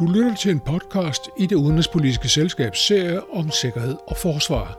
Du 0.00 0.06
lytter 0.06 0.34
til 0.34 0.50
en 0.50 0.60
podcast 0.60 1.30
i 1.36 1.46
det 1.46 1.56
udenrigspolitiske 1.56 2.28
selskabs 2.28 2.86
serie 2.86 3.34
om 3.34 3.50
sikkerhed 3.50 3.96
og 4.06 4.16
forsvar. 4.16 4.78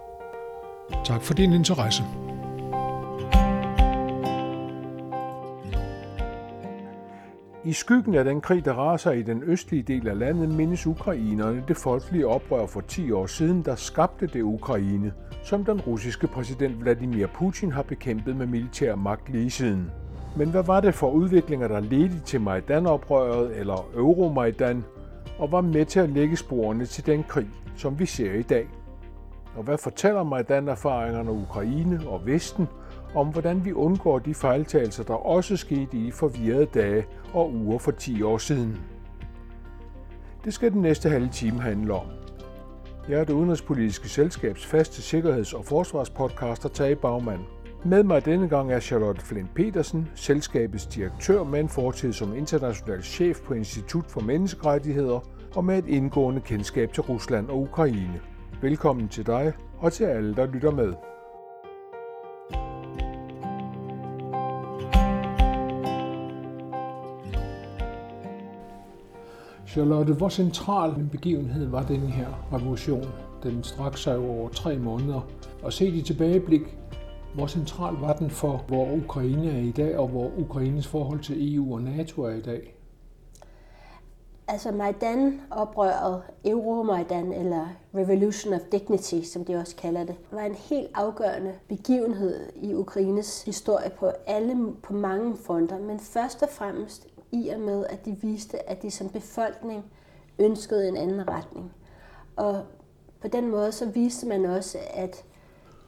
Tak 1.05 1.21
for 1.21 1.33
din 1.33 1.54
interesse. 1.54 2.04
I 7.63 7.74
skyggen 7.74 8.15
af 8.15 8.24
den 8.24 8.42
krig, 8.42 8.65
der 8.65 8.74
raser 8.74 9.12
i 9.12 9.21
den 9.21 9.44
østlige 9.44 9.84
del 9.84 10.07
af 10.07 10.20
landet, 10.20 10.49
mindes 10.49 10.88
ukrainerne 10.88 11.63
det 11.67 11.78
folkelige 11.78 12.28
oprør 12.28 12.65
for 12.67 12.81
10 12.81 13.12
år 13.12 13.26
siden, 13.26 13.65
der 13.65 13.76
skabte 13.76 14.28
det 14.28 14.42
Ukraine, 14.42 15.13
som 15.44 15.65
den 15.65 15.81
russiske 15.81 16.27
præsident 16.27 16.81
Vladimir 16.81 17.27
Putin 17.27 17.72
har 17.72 17.84
bekæmpet 17.84 18.35
med 18.35 18.45
militær 18.45 18.95
magt 18.95 19.30
lige 19.30 19.52
siden. 19.52 19.91
Men 20.38 20.49
hvad 20.49 20.63
var 20.63 20.81
det 20.81 20.95
for 20.95 21.12
udviklinger, 21.12 21.67
der 21.67 21.80
ledte 21.80 22.20
til 22.26 22.41
Majdan-oprøret 22.41 23.59
eller 23.59 23.89
Euromajdan, 23.95 24.83
og 25.41 25.52
var 25.52 25.62
med 25.62 25.86
til 25.86 26.00
at 26.00 26.09
lægge 26.09 26.38
sporene 26.38 26.86
til 26.86 27.05
den 27.05 27.23
krig, 27.23 27.50
som 27.76 28.00
vi 28.00 28.05
ser 28.05 28.34
i 28.34 28.41
dag? 28.41 28.68
Og 29.55 29.64
hvad 29.64 29.77
fortæller 29.77 30.23
mig 30.23 30.48
den 30.48 30.67
erfaringerne 30.67 31.31
Ukraine 31.31 32.02
og 32.08 32.26
Vesten 32.26 32.67
om, 33.16 33.27
hvordan 33.27 33.66
vi 33.66 33.73
undgår 33.73 34.20
de 34.20 34.34
fejltagelser, 34.34 35.04
der 35.04 35.14
også 35.14 35.58
skete 35.58 35.98
i 35.98 36.05
de 36.05 36.12
forvirrede 36.12 36.66
dage 36.66 37.05
og 37.34 37.54
uger 37.54 37.80
for 37.80 37.91
10 37.91 38.23
år 38.23 38.38
siden? 38.38 38.81
Det 40.45 40.54
skal 40.54 40.72
den 40.72 40.81
næste 40.81 41.09
halve 41.09 41.30
time 41.30 41.62
handle 41.62 41.94
om. 41.94 42.05
Jeg 43.09 43.20
er 43.20 43.23
det 43.23 43.34
udenrigspolitiske 43.34 44.09
selskabs 44.09 44.66
faste 44.66 45.02
sikkerheds- 45.02 45.53
og 45.53 45.66
forsvarspodcaster 45.66 46.70
Tage 46.70 46.95
Bagmand. 46.95 47.60
Med 47.85 48.03
mig 48.03 48.26
denne 48.26 48.48
gang 48.48 48.73
er 48.73 48.80
Charlotte 48.80 49.21
Flint 49.21 49.53
Petersen, 49.55 50.08
selskabets 50.16 50.85
direktør 50.85 51.44
med 51.44 51.59
en 51.59 51.70
fortid 51.70 52.13
som 52.13 52.35
international 52.35 53.03
chef 53.03 53.39
på 53.41 53.53
Institut 53.53 54.05
for 54.08 54.22
Menneskerettigheder 54.22 55.19
og 55.55 55.66
med 55.66 55.78
et 55.78 55.88
indgående 55.88 56.42
kendskab 56.42 56.94
til 56.94 57.03
Rusland 57.03 57.50
og 57.50 57.61
Ukraine. 57.61 58.22
Velkommen 58.61 59.08
til 59.08 59.25
dig 59.25 59.53
og 59.80 59.94
til 59.94 60.03
alle, 60.03 60.36
der 60.36 60.45
lytter 60.45 60.72
med. 60.72 60.94
Charlotte, 69.67 70.14
hvor 70.14 70.30
central 70.30 70.89
en 70.89 71.09
begivenhed 71.09 71.67
var 71.67 71.83
den 71.83 72.02
her 72.02 72.27
revolution? 72.53 73.05
Den 73.44 73.64
strak 73.64 73.98
sig 73.98 74.17
over 74.17 74.50
tre 74.50 74.77
måneder. 74.77 75.27
Og 75.64 75.73
set 75.73 75.94
i 75.94 76.02
tilbageblik, 76.02 76.61
hvor 77.33 77.47
central 77.47 77.93
var 77.93 78.13
den 78.13 78.29
for, 78.29 78.63
hvor 78.67 78.95
Ukraine 78.95 79.51
er 79.51 79.61
i 79.61 79.71
dag, 79.71 79.97
og 79.97 80.07
hvor 80.07 80.31
Ukraines 80.37 80.87
forhold 80.87 81.19
til 81.19 81.55
EU 81.55 81.73
og 81.73 81.81
NATO 81.81 82.23
er 82.23 82.33
i 82.33 82.41
dag? 82.41 82.75
Altså 84.47 84.71
Majdan-oprøret, 84.71 86.21
Euromajdan 86.45 87.33
eller 87.33 87.67
Revolution 87.95 88.53
of 88.53 88.59
Dignity, 88.71 89.21
som 89.21 89.45
de 89.45 89.55
også 89.55 89.75
kalder 89.75 90.03
det, 90.03 90.15
var 90.31 90.41
en 90.41 90.55
helt 90.55 90.91
afgørende 90.93 91.53
begivenhed 91.67 92.49
i 92.55 92.73
Ukraines 92.73 93.43
historie 93.43 93.89
på 93.89 94.11
alle 94.27 94.73
på 94.83 94.93
mange 94.93 95.37
fronter, 95.37 95.79
men 95.79 95.99
først 95.99 96.43
og 96.43 96.49
fremmest 96.49 97.07
i 97.31 97.49
og 97.49 97.59
med, 97.59 97.85
at 97.89 98.05
de 98.05 98.17
viste, 98.21 98.69
at 98.69 98.81
de 98.81 98.91
som 98.91 99.09
befolkning 99.09 99.85
ønskede 100.39 100.87
en 100.87 100.97
anden 100.97 101.27
retning. 101.27 101.73
Og 102.35 102.63
på 103.21 103.27
den 103.27 103.47
måde 103.47 103.71
så 103.71 103.85
viste 103.85 104.27
man 104.27 104.45
også, 104.45 104.77
at 104.93 105.23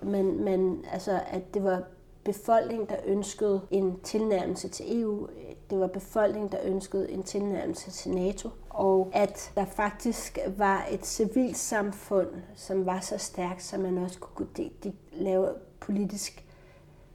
men, 0.06 0.44
men 0.44 0.86
altså, 0.92 1.20
at 1.28 1.54
det 1.54 1.64
var 1.64 1.84
befolkningen, 2.24 2.88
der 2.90 2.96
ønskede 3.06 3.62
en 3.72 4.00
tilnærmelse 4.04 4.68
til 4.70 5.02
EU. 5.02 5.28
Det 5.70 5.80
var 5.80 5.88
befolkningen, 5.88 6.52
der 6.52 6.58
ønskede 6.64 7.12
en 7.12 7.24
tilnærmelse 7.24 7.92
til 7.92 8.12
NATO. 8.12 8.50
Og 8.70 9.10
at 9.14 9.52
der 9.56 9.66
faktisk 9.66 10.40
var 10.58 10.86
et 10.92 11.06
civilt 11.06 11.58
samfund, 11.58 12.28
som 12.56 12.86
var 12.86 13.00
så 13.00 13.18
stærkt, 13.18 13.64
så 13.64 13.78
man 13.78 13.98
også 13.98 14.20
kunne 14.20 14.48
de, 14.58 14.70
de, 14.84 14.94
lave 15.14 15.48
politisk 15.80 16.44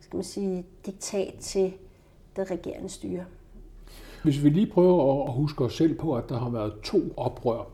skal 0.09 0.17
man 0.17 0.25
sige, 0.25 0.65
diktat 0.87 1.35
til 1.41 1.73
det 2.37 2.51
regerende 2.51 2.89
styre. 2.89 3.25
Hvis 4.23 4.45
vi 4.45 4.49
lige 4.49 4.67
prøver 4.67 5.27
at 5.27 5.33
huske 5.33 5.65
os 5.65 5.77
selv 5.77 5.99
på, 5.99 6.17
at 6.17 6.29
der 6.29 6.39
har 6.39 6.49
været 6.51 6.73
to 6.85 6.99
oprør, 7.17 7.65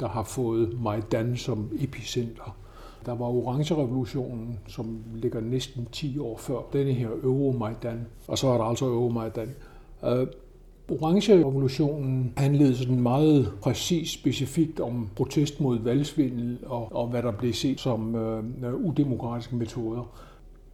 der 0.00 0.08
har 0.08 0.22
fået 0.22 0.80
Majdan 0.80 1.36
som 1.36 1.70
epicenter. 1.78 2.56
Der 3.06 3.14
var 3.14 3.26
Orange-revolutionen, 3.26 4.58
som 4.66 4.98
ligger 5.14 5.40
næsten 5.40 5.86
10 5.92 6.18
år 6.18 6.36
før 6.36 6.58
denne 6.72 6.92
her 6.92 7.08
Euromaidan, 7.08 8.06
og 8.28 8.38
så 8.38 8.48
er 8.48 8.58
der 8.58 8.64
altså 8.64 8.84
Euromaidan. 8.84 9.48
Uh, 10.02 10.10
øh, 10.10 10.26
Orange-revolutionen 10.90 12.32
handlede 12.36 12.76
sådan 12.76 13.00
meget 13.00 13.52
præcis 13.62 14.10
specifikt 14.10 14.80
om 14.80 15.08
protest 15.16 15.60
mod 15.60 15.78
valgsvindel 15.78 16.58
og, 16.66 16.96
og 16.96 17.08
hvad 17.08 17.22
der 17.22 17.32
blev 17.32 17.52
set 17.52 17.80
som 17.80 18.14
uh, 18.14 18.74
udemokratiske 18.86 19.56
metoder. 19.56 20.16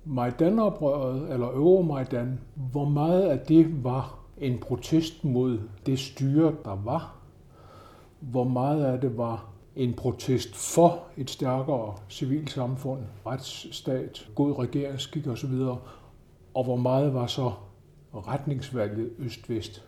Majdan-oprøret, 0.04 1.32
eller 1.32 1.47
Euromajdan, 1.47 2.41
hvor 2.54 2.84
meget 2.84 3.22
af 3.22 3.38
det 3.38 3.84
var 3.84 4.19
en 4.41 4.59
protest 4.59 5.25
mod 5.25 5.59
det 5.87 5.98
styre, 5.98 6.54
der 6.65 6.78
var? 6.84 7.16
Hvor 8.21 8.44
meget 8.44 8.84
af 8.84 9.00
det 9.00 9.16
var 9.16 9.52
en 9.77 9.94
protest 9.94 10.56
for 10.56 11.05
et 11.16 11.31
stærkere 11.31 11.94
civilsamfund, 12.09 13.00
retsstat, 13.27 14.28
god 14.34 14.59
regeringsskik 14.59 15.27
osv., 15.27 15.53
og 16.55 16.65
hvor 16.65 16.77
meget 16.77 17.15
var 17.15 17.27
så 17.27 17.53
retningsvalget 18.15 19.12
øst-vest? 19.19 19.84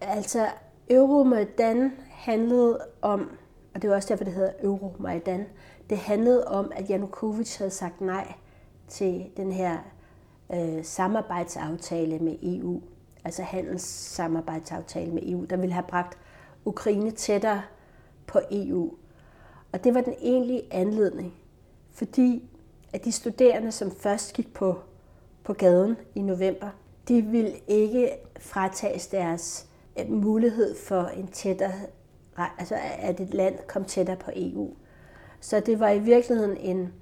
Altså, 0.00 0.46
Euromaidan 0.90 1.92
handlede 2.10 2.78
om, 3.02 3.30
og 3.74 3.82
det 3.82 3.90
var 3.90 3.96
også 3.96 4.08
derfor, 4.08 4.24
det 4.24 4.32
hedder 4.32 4.52
Euromaidan, 4.62 5.46
det 5.90 5.98
handlede 5.98 6.44
om, 6.44 6.72
at 6.74 6.90
Janukovic 6.90 7.56
havde 7.56 7.70
sagt 7.70 8.00
nej 8.00 8.34
til 8.88 9.26
den 9.36 9.52
her 9.52 9.78
øh, 10.54 10.84
samarbejdsaftale 10.84 12.18
med 12.18 12.36
EU, 12.42 12.80
altså 13.24 13.42
handelssamarbejdsaftale 13.42 15.12
med 15.12 15.22
EU, 15.22 15.44
der 15.44 15.56
ville 15.56 15.72
have 15.72 15.86
bragt 15.88 16.18
Ukraine 16.64 17.10
tættere 17.10 17.62
på 18.30 18.40
EU. 18.50 18.94
Og 19.72 19.84
det 19.84 19.94
var 19.94 20.00
den 20.00 20.14
egentlige 20.20 20.62
anledning, 20.70 21.34
fordi 21.92 22.50
at 22.92 23.04
de 23.04 23.12
studerende, 23.12 23.72
som 23.72 23.90
først 23.90 24.32
gik 24.32 24.54
på, 24.54 24.78
på 25.44 25.52
gaden 25.52 25.96
i 26.14 26.22
november, 26.22 26.68
de 27.08 27.22
ville 27.22 27.52
ikke 27.68 28.10
fratages 28.40 29.06
deres 29.06 29.66
øh, 29.98 30.12
mulighed 30.12 30.76
for 30.76 31.02
en 31.02 31.26
tættere, 31.26 31.72
altså 32.58 32.76
at 32.98 33.20
et 33.20 33.34
land 33.34 33.58
kom 33.66 33.84
tættere 33.84 34.16
på 34.16 34.30
EU. 34.36 34.74
Så 35.40 35.60
det 35.60 35.80
var 35.80 35.90
i 35.90 35.98
virkeligheden 35.98 36.56
en 36.56 36.92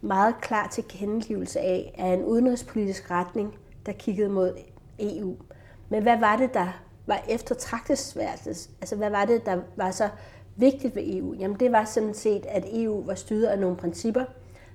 meget 0.00 0.34
klar 0.40 0.68
tilkendegivelse 0.68 1.60
af, 1.60 1.94
af 1.98 2.06
en 2.06 2.24
udenrigspolitisk 2.24 3.10
retning, 3.10 3.54
der 3.86 3.92
kiggede 3.92 4.28
mod 4.28 4.54
EU. 4.98 5.36
Men 5.88 6.02
hvad 6.02 6.18
var 6.18 6.36
det, 6.36 6.54
der 6.54 6.82
var 7.06 7.24
eftertragtesværdigt? 7.28 8.70
Altså 8.80 8.96
hvad 8.96 9.10
var 9.10 9.24
det, 9.24 9.46
der 9.46 9.60
var 9.76 9.90
så 9.90 10.08
vigtigt 10.58 10.96
ved 10.96 11.02
EU? 11.06 11.34
Jamen 11.34 11.56
det 11.60 11.72
var 11.72 11.84
sådan 11.84 12.14
set, 12.14 12.46
at 12.48 12.64
EU 12.72 13.04
var 13.06 13.14
styret 13.14 13.46
af 13.46 13.58
nogle 13.58 13.76
principper, 13.76 14.24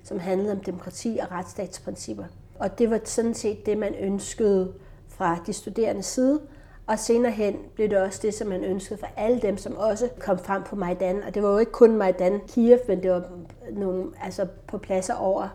som 0.03 0.19
handlede 0.19 0.51
om 0.51 0.59
demokrati 0.59 1.19
og 1.21 1.31
retsstatsprincipper. 1.31 2.23
Og 2.59 2.79
det 2.79 2.89
var 2.89 2.99
sådan 3.03 3.33
set 3.33 3.66
det, 3.66 3.77
man 3.77 3.95
ønskede 3.95 4.73
fra 5.07 5.38
de 5.47 5.53
studerendes 5.53 6.05
side. 6.05 6.41
Og 6.88 6.99
senere 6.99 7.31
hen 7.31 7.55
blev 7.75 7.89
det 7.89 7.97
også 7.97 8.19
det, 8.23 8.33
som 8.33 8.47
man 8.47 8.63
ønskede 8.63 8.99
for 8.99 9.07
alle 9.17 9.41
dem, 9.41 9.57
som 9.57 9.77
også 9.77 10.09
kom 10.19 10.38
frem 10.38 10.63
på 10.63 10.75
Majdan. 10.75 11.23
Og 11.27 11.35
det 11.35 11.43
var 11.43 11.51
jo 11.51 11.57
ikke 11.57 11.72
kun 11.72 11.97
Majdan 11.97 12.39
Kiev, 12.47 12.79
men 12.88 13.03
det 13.03 13.11
var 13.11 13.23
nogle, 13.72 14.05
altså 14.23 14.47
på 14.67 14.77
pladser 14.77 15.13
over 15.13 15.47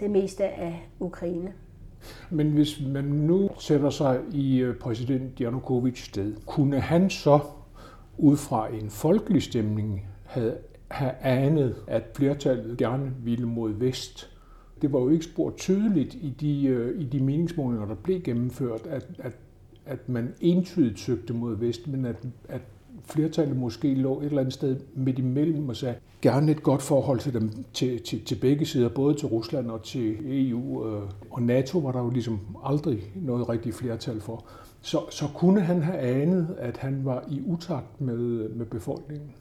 det 0.00 0.10
meste 0.10 0.44
af 0.44 0.88
Ukraine. 1.00 1.52
Men 2.30 2.50
hvis 2.50 2.80
man 2.86 3.04
nu 3.04 3.48
sætter 3.58 3.90
sig 3.90 4.20
i 4.32 4.58
øh, 4.58 4.76
præsident 4.76 5.40
Janukovics 5.40 6.04
sted, 6.04 6.34
kunne 6.46 6.80
han 6.80 7.10
så 7.10 7.40
ud 8.18 8.36
fra 8.36 8.74
en 8.74 8.90
folkelig 8.90 9.42
stemning 9.42 10.06
havde 10.24 10.56
have 10.88 11.12
anet, 11.20 11.76
at 11.86 12.02
flertallet 12.14 12.78
gerne 12.78 13.12
ville 13.24 13.46
mod 13.46 13.72
vest? 13.72 14.30
Det 14.82 14.92
var 14.92 14.98
jo 14.98 15.08
ikke 15.08 15.24
spurgt 15.24 15.56
tydeligt 15.56 16.14
i 16.14 16.34
de, 16.40 16.66
øh, 16.66 17.00
i 17.00 17.04
de 17.04 17.20
meningsmålinger, 17.24 17.86
der 17.86 17.94
blev 17.94 18.22
gennemført, 18.22 18.86
at, 18.86 19.06
at, 19.18 19.32
at 19.86 20.08
man 20.08 20.34
entydigt 20.40 20.98
søgte 20.98 21.32
mod 21.32 21.56
vest, 21.56 21.88
men 21.88 22.04
at, 22.04 22.16
at 22.48 22.60
flertallet 23.04 23.56
måske 23.56 23.94
lå 23.94 24.20
et 24.20 24.26
eller 24.26 24.40
andet 24.40 24.54
sted 24.54 24.76
midt 24.94 25.18
imellem 25.18 25.68
og 25.68 25.76
sagde, 25.76 25.94
gerne 26.22 26.52
et 26.52 26.62
godt 26.62 26.82
forhold 26.82 27.18
til 27.18 27.34
dem, 27.34 27.50
til, 27.72 28.02
til, 28.02 28.24
til 28.24 28.34
begge 28.40 28.66
sider, 28.66 28.88
både 28.88 29.14
til 29.14 29.28
Rusland 29.28 29.70
og 29.70 29.82
til 29.82 30.16
EU. 30.24 30.88
Øh, 30.88 31.02
og 31.30 31.42
NATO 31.42 31.78
var 31.78 31.92
der 31.92 32.00
jo 32.00 32.10
ligesom 32.10 32.40
aldrig 32.64 33.12
noget 33.14 33.48
rigtigt 33.48 33.74
flertal 33.74 34.20
for. 34.20 34.44
Så, 34.80 35.10
så 35.10 35.24
kunne 35.34 35.60
han 35.60 35.82
have 35.82 35.98
anet, 35.98 36.56
at 36.58 36.76
han 36.76 37.04
var 37.04 37.24
i 37.30 37.42
utakt 37.46 38.00
med, 38.00 38.48
med 38.48 38.66
befolkningen? 38.66 39.34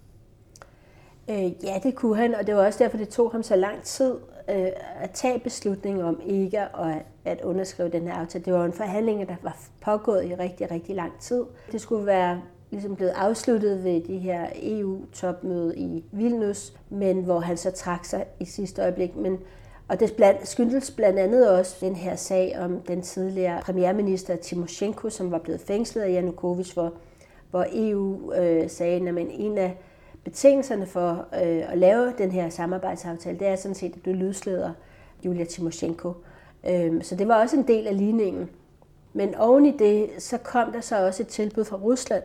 Øh, 1.29 1.63
ja, 1.63 1.79
det 1.83 1.95
kunne 1.95 2.15
han, 2.15 2.35
og 2.35 2.47
det 2.47 2.55
var 2.55 2.65
også 2.65 2.83
derfor, 2.83 2.97
det 2.97 3.09
tog 3.09 3.31
ham 3.31 3.43
så 3.43 3.55
lang 3.55 3.81
tid 3.81 4.15
øh, 4.49 4.67
at 4.99 5.11
tage 5.11 5.39
beslutningen 5.39 6.03
om 6.03 6.21
ikke 6.25 6.59
at, 6.59 7.05
at 7.25 7.41
underskrive 7.41 7.89
den 7.89 8.07
her 8.07 8.13
aftale. 8.13 8.45
Det 8.45 8.53
var 8.53 8.65
en 8.65 8.73
forhandling, 8.73 9.27
der 9.27 9.35
var 9.41 9.57
pågået 9.81 10.25
i 10.25 10.35
rigtig, 10.35 10.71
rigtig 10.71 10.95
lang 10.95 11.11
tid. 11.19 11.43
Det 11.71 11.81
skulle 11.81 12.05
være 12.05 12.41
ligesom 12.71 12.95
blevet 12.95 13.11
afsluttet 13.11 13.83
ved 13.83 14.01
de 14.01 14.17
her 14.17 14.47
EU-topmøde 14.55 15.77
i 15.77 16.03
Vilnius, 16.11 16.73
men 16.89 17.23
hvor 17.23 17.39
han 17.39 17.57
så 17.57 17.71
trak 17.71 18.05
sig 18.05 18.25
i 18.39 18.45
sidste 18.45 18.81
øjeblik. 18.81 19.15
Men, 19.15 19.37
og 19.89 19.99
det 19.99 20.13
blandt, 20.13 20.47
skyldes 20.47 20.91
blandt 20.91 21.19
andet 21.19 21.49
også 21.49 21.75
den 21.81 21.95
her 21.95 22.15
sag 22.15 22.55
om 22.59 22.81
den 22.81 23.01
tidligere 23.01 23.61
premierminister 23.61 24.35
Timoshenko, 24.35 25.09
som 25.09 25.31
var 25.31 25.37
blevet 25.37 25.61
fængslet 25.61 26.01
af 26.01 26.11
Janukovic, 26.11 26.71
hvor, 26.71 26.93
hvor 27.51 27.65
EU 27.73 28.33
øh, 28.33 28.69
sagde, 28.69 29.09
at 29.09 29.27
en 29.29 29.57
af 29.57 29.77
betingelserne 30.23 30.85
for 30.85 31.25
øh, 31.33 31.71
at 31.71 31.77
lave 31.77 32.13
den 32.17 32.31
her 32.31 32.49
samarbejdsaftale, 32.49 33.39
det 33.39 33.47
er 33.47 33.55
sådan 33.55 33.75
set, 33.75 33.95
at 33.95 34.05
du 34.05 34.11
løslader 34.13 34.71
Julia 35.25 35.45
Timoshenko. 35.45 36.13
Øh, 36.69 37.03
så 37.03 37.15
det 37.15 37.27
var 37.27 37.41
også 37.41 37.55
en 37.55 37.67
del 37.67 37.87
af 37.87 37.97
ligningen. 37.97 38.49
Men 39.13 39.35
oven 39.35 39.65
i 39.65 39.77
det, 39.77 40.09
så 40.17 40.37
kom 40.37 40.71
der 40.71 40.81
så 40.81 41.05
også 41.05 41.23
et 41.23 41.27
tilbud 41.27 41.63
fra 41.63 41.77
Rusland 41.77 42.23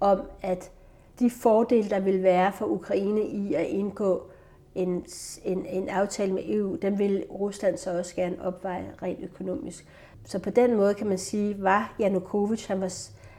om, 0.00 0.20
at 0.42 0.70
de 1.18 1.30
fordele, 1.30 1.90
der 1.90 2.00
vil 2.00 2.22
være 2.22 2.52
for 2.52 2.66
Ukraine 2.66 3.22
i 3.22 3.54
at 3.54 3.66
indgå 3.66 4.29
en, 4.74 5.04
en, 5.44 5.66
en 5.66 5.88
aftale 5.88 6.32
med 6.32 6.42
EU, 6.46 6.76
den 6.82 6.98
vil 6.98 7.24
Rusland 7.30 7.76
så 7.76 7.98
også 7.98 8.14
gerne 8.14 8.36
opveje 8.42 8.92
rent 9.02 9.24
økonomisk. 9.24 9.86
Så 10.24 10.38
på 10.38 10.50
den 10.50 10.76
måde 10.76 10.94
kan 10.94 11.06
man 11.06 11.18
sige, 11.18 11.62
var 11.62 11.94
Janukovic, 11.98 12.66
han 12.66 12.80
var, 12.80 12.92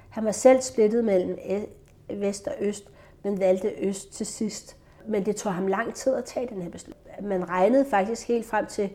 han 0.09 0.25
var 0.25 0.31
selv 0.31 0.61
splittet 0.61 1.05
mellem 1.05 1.37
e, 1.41 1.65
vest 2.09 2.47
og 2.47 2.53
øst, 2.59 2.91
men 3.23 3.39
valgte 3.39 3.71
øst 3.79 4.13
til 4.13 4.25
sidst. 4.25 4.77
Men 5.07 5.25
det 5.25 5.35
tog 5.35 5.53
ham 5.53 5.67
lang 5.67 5.93
tid 5.93 6.15
at 6.15 6.25
tage 6.25 6.47
den 6.47 6.61
her 6.61 6.69
beslutning. 6.69 7.27
Man 7.27 7.49
regnede 7.49 7.85
faktisk 7.89 8.27
helt 8.27 8.45
frem 8.45 8.65
til, 8.65 8.89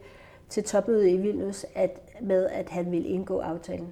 til 0.49 0.65
topmødet 0.65 1.09
i 1.09 1.17
Vilnius 1.17 1.67
at, 1.75 2.01
med, 2.21 2.47
at 2.47 2.69
han 2.69 2.93
ville 2.93 3.09
indgå 3.09 3.39
aftalen. 3.39 3.89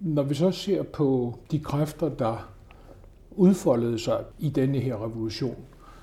Når 0.00 0.22
vi 0.22 0.34
så 0.34 0.50
ser 0.50 0.82
på 0.82 1.34
de 1.50 1.60
kræfter, 1.60 2.08
der 2.08 2.52
udfoldede 3.30 3.98
sig 3.98 4.24
i 4.38 4.48
denne 4.48 4.78
her 4.78 5.04
revolution, 5.04 5.56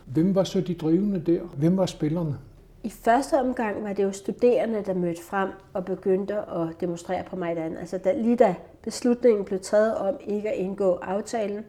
hvem 0.05 0.35
var 0.35 0.44
så 0.44 0.61
de 0.61 0.73
drivende 0.73 1.19
der? 1.19 1.41
Hvem 1.41 1.77
var 1.77 1.85
spillerne? 1.85 2.38
I 2.83 2.89
første 2.89 3.39
omgang 3.39 3.83
var 3.83 3.94
det 3.94 4.03
jo 4.03 4.11
studerende, 4.11 4.83
der 4.85 4.94
mødte 4.94 5.21
frem 5.23 5.50
og 5.73 5.85
begyndte 5.85 6.35
at 6.35 6.67
demonstrere 6.81 7.23
på 7.23 7.35
Majdan. 7.35 7.77
Altså 7.77 7.97
da, 7.97 8.13
lige 8.21 8.35
da 8.35 8.55
beslutningen 8.81 9.45
blev 9.45 9.59
taget 9.59 9.97
om 9.97 10.15
ikke 10.27 10.50
at 10.50 10.55
indgå 10.55 10.94
aftalen 10.95 11.65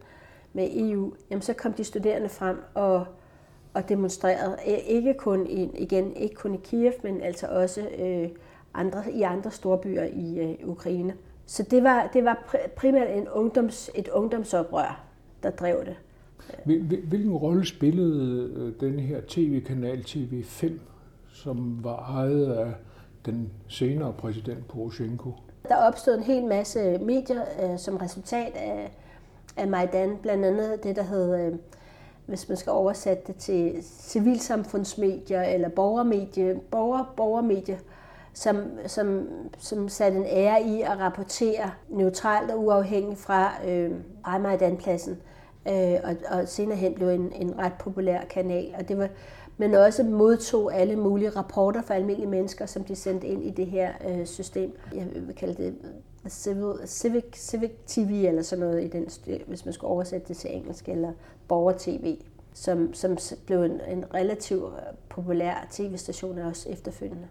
med 0.52 0.68
EU, 0.72 1.12
jamen 1.30 1.42
så 1.42 1.52
kom 1.52 1.72
de 1.72 1.84
studerende 1.84 2.28
frem 2.28 2.56
og, 2.74 3.06
og 3.74 3.88
demonstrerede. 3.88 4.56
Ikke 4.86 5.14
kun 5.14 5.46
i, 5.46 5.70
igen, 5.78 6.16
ikke 6.16 6.34
kun 6.34 6.54
i 6.54 6.60
Kiev, 6.64 6.92
men 7.02 7.20
altså 7.20 7.46
også 7.46 7.88
øh, 7.98 8.28
andre, 8.74 9.12
i 9.12 9.22
andre 9.22 9.50
storbyer 9.50 10.04
i 10.04 10.38
øh, 10.38 10.68
Ukraine. 10.68 11.14
Så 11.46 11.62
det 11.62 11.84
var, 11.84 12.10
det 12.12 12.24
var 12.24 12.54
primært 12.76 13.10
en 13.10 13.28
ungdoms, 13.28 13.90
et 13.94 14.08
ungdomsoprør, 14.08 15.04
der 15.42 15.50
drev 15.50 15.84
det. 15.84 15.96
Hvilken 17.08 17.32
rolle 17.32 17.66
spillede 17.66 18.50
øh, 18.56 18.72
den 18.80 18.98
her 18.98 19.20
tv-kanal 19.28 19.98
TV5, 19.98 20.72
som 21.32 21.84
var 21.84 21.96
ejet 21.96 22.46
af 22.46 22.72
den 23.26 23.50
senere 23.68 24.12
præsident 24.12 24.68
Poroshenko? 24.68 25.32
Der 25.68 25.76
opstod 25.76 26.14
en 26.14 26.22
hel 26.22 26.44
masse 26.44 26.98
medier 26.98 27.42
øh, 27.62 27.78
som 27.78 27.96
resultat 27.96 28.52
af, 28.54 28.92
af 29.56 29.68
Majdan, 29.68 30.16
blandt 30.22 30.44
andet 30.44 30.84
det, 30.84 30.96
der 30.96 31.02
hed, 31.02 31.46
øh, 31.46 31.58
hvis 32.26 32.48
man 32.48 32.56
skal 32.56 32.70
oversætte 32.70 33.22
det 33.26 33.36
til 33.36 33.76
civilsamfundsmedier 33.82 35.42
eller 35.42 35.68
borgermedie, 35.68 36.60
borger, 36.70 37.14
borgermedier, 37.16 37.78
som, 38.32 38.56
som, 38.86 39.28
som 39.58 39.88
satte 39.88 40.18
en 40.18 40.26
ære 40.26 40.62
i 40.62 40.82
at 40.82 40.98
rapportere 40.98 41.70
neutralt 41.88 42.50
og 42.50 42.64
uafhængigt 42.64 43.20
fra 43.20 43.52
øh, 43.66 43.90
Majdanpladsen. 44.42 44.78
pladsen 44.78 45.16
øh, 45.68 45.98
og, 46.04 46.38
og 46.38 46.48
senere 46.48 46.76
hen 46.76 46.94
blev 46.94 47.08
en, 47.08 47.32
en 47.32 47.58
ret 47.58 47.72
populær 47.80 48.24
kanal. 48.24 48.74
Og 48.78 48.88
det 48.88 48.98
var, 48.98 49.08
men 49.56 49.74
også 49.74 50.02
modtog 50.02 50.74
alle 50.74 50.96
mulige 50.96 51.30
rapporter 51.30 51.82
fra 51.82 51.94
almindelige 51.94 52.30
mennesker, 52.30 52.66
som 52.66 52.84
de 52.84 52.96
sendte 52.96 53.26
ind 53.26 53.44
i 53.44 53.50
det 53.50 53.66
her 53.66 53.92
øh, 54.08 54.26
system. 54.26 54.72
Jeg 54.94 55.06
vil 55.14 55.34
kalde 55.34 55.64
det 55.64 55.74
civil, 56.28 56.72
civic, 56.86 57.24
civic 57.34 57.70
TV 57.86 58.24
eller 58.28 58.42
sådan 58.42 58.64
noget, 58.64 58.84
i 58.84 58.88
den, 58.88 59.08
hvis 59.46 59.64
man 59.64 59.74
skulle 59.74 59.90
oversætte 59.90 60.28
det 60.28 60.36
til 60.36 60.56
engelsk, 60.56 60.88
eller 60.88 61.12
borger-TV, 61.48 62.16
som, 62.54 62.94
som 62.94 63.18
blev 63.46 63.62
en, 63.62 63.80
en 63.88 64.04
relativt 64.14 64.64
øh, 64.64 64.96
populær 65.08 65.68
tv-station 65.70 66.38
også 66.38 66.68
efterfølgende. 66.68 67.28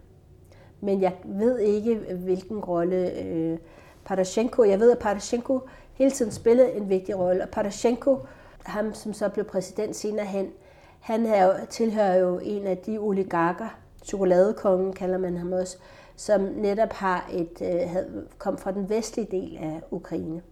Men 0.80 1.02
jeg 1.02 1.12
ved 1.24 1.58
ikke, 1.58 1.94
hvilken 1.94 2.58
rolle 2.58 3.20
øh, 3.20 3.58
Parashenko, 4.04 4.64
jeg 4.64 4.80
ved, 4.80 4.92
at 4.92 4.98
Parashenko 4.98 5.60
hele 5.94 6.10
tiden 6.10 6.32
spillet 6.32 6.76
en 6.76 6.88
vigtig 6.88 7.18
rolle. 7.18 7.42
Og 7.42 7.48
Parashenko, 7.48 8.18
ham 8.64 8.94
som 8.94 9.12
så 9.12 9.28
blev 9.28 9.44
præsident 9.44 9.96
senere 9.96 10.26
hen, 10.26 10.48
han 11.00 11.26
er, 11.26 11.64
tilhører 11.64 12.16
jo 12.16 12.40
en 12.42 12.66
af 12.66 12.78
de 12.78 12.98
oligarker, 12.98 13.68
chokoladekongen 14.04 14.92
kalder 14.92 15.18
man 15.18 15.36
ham 15.36 15.52
også, 15.52 15.76
som 16.16 16.40
netop 16.40 16.92
har 16.92 17.30
et, 17.32 17.62
øh, 17.62 17.96
kom 18.38 18.58
fra 18.58 18.72
den 18.72 18.88
vestlige 18.88 19.28
del 19.30 19.56
af 19.60 19.82
Ukraine. 19.90 20.42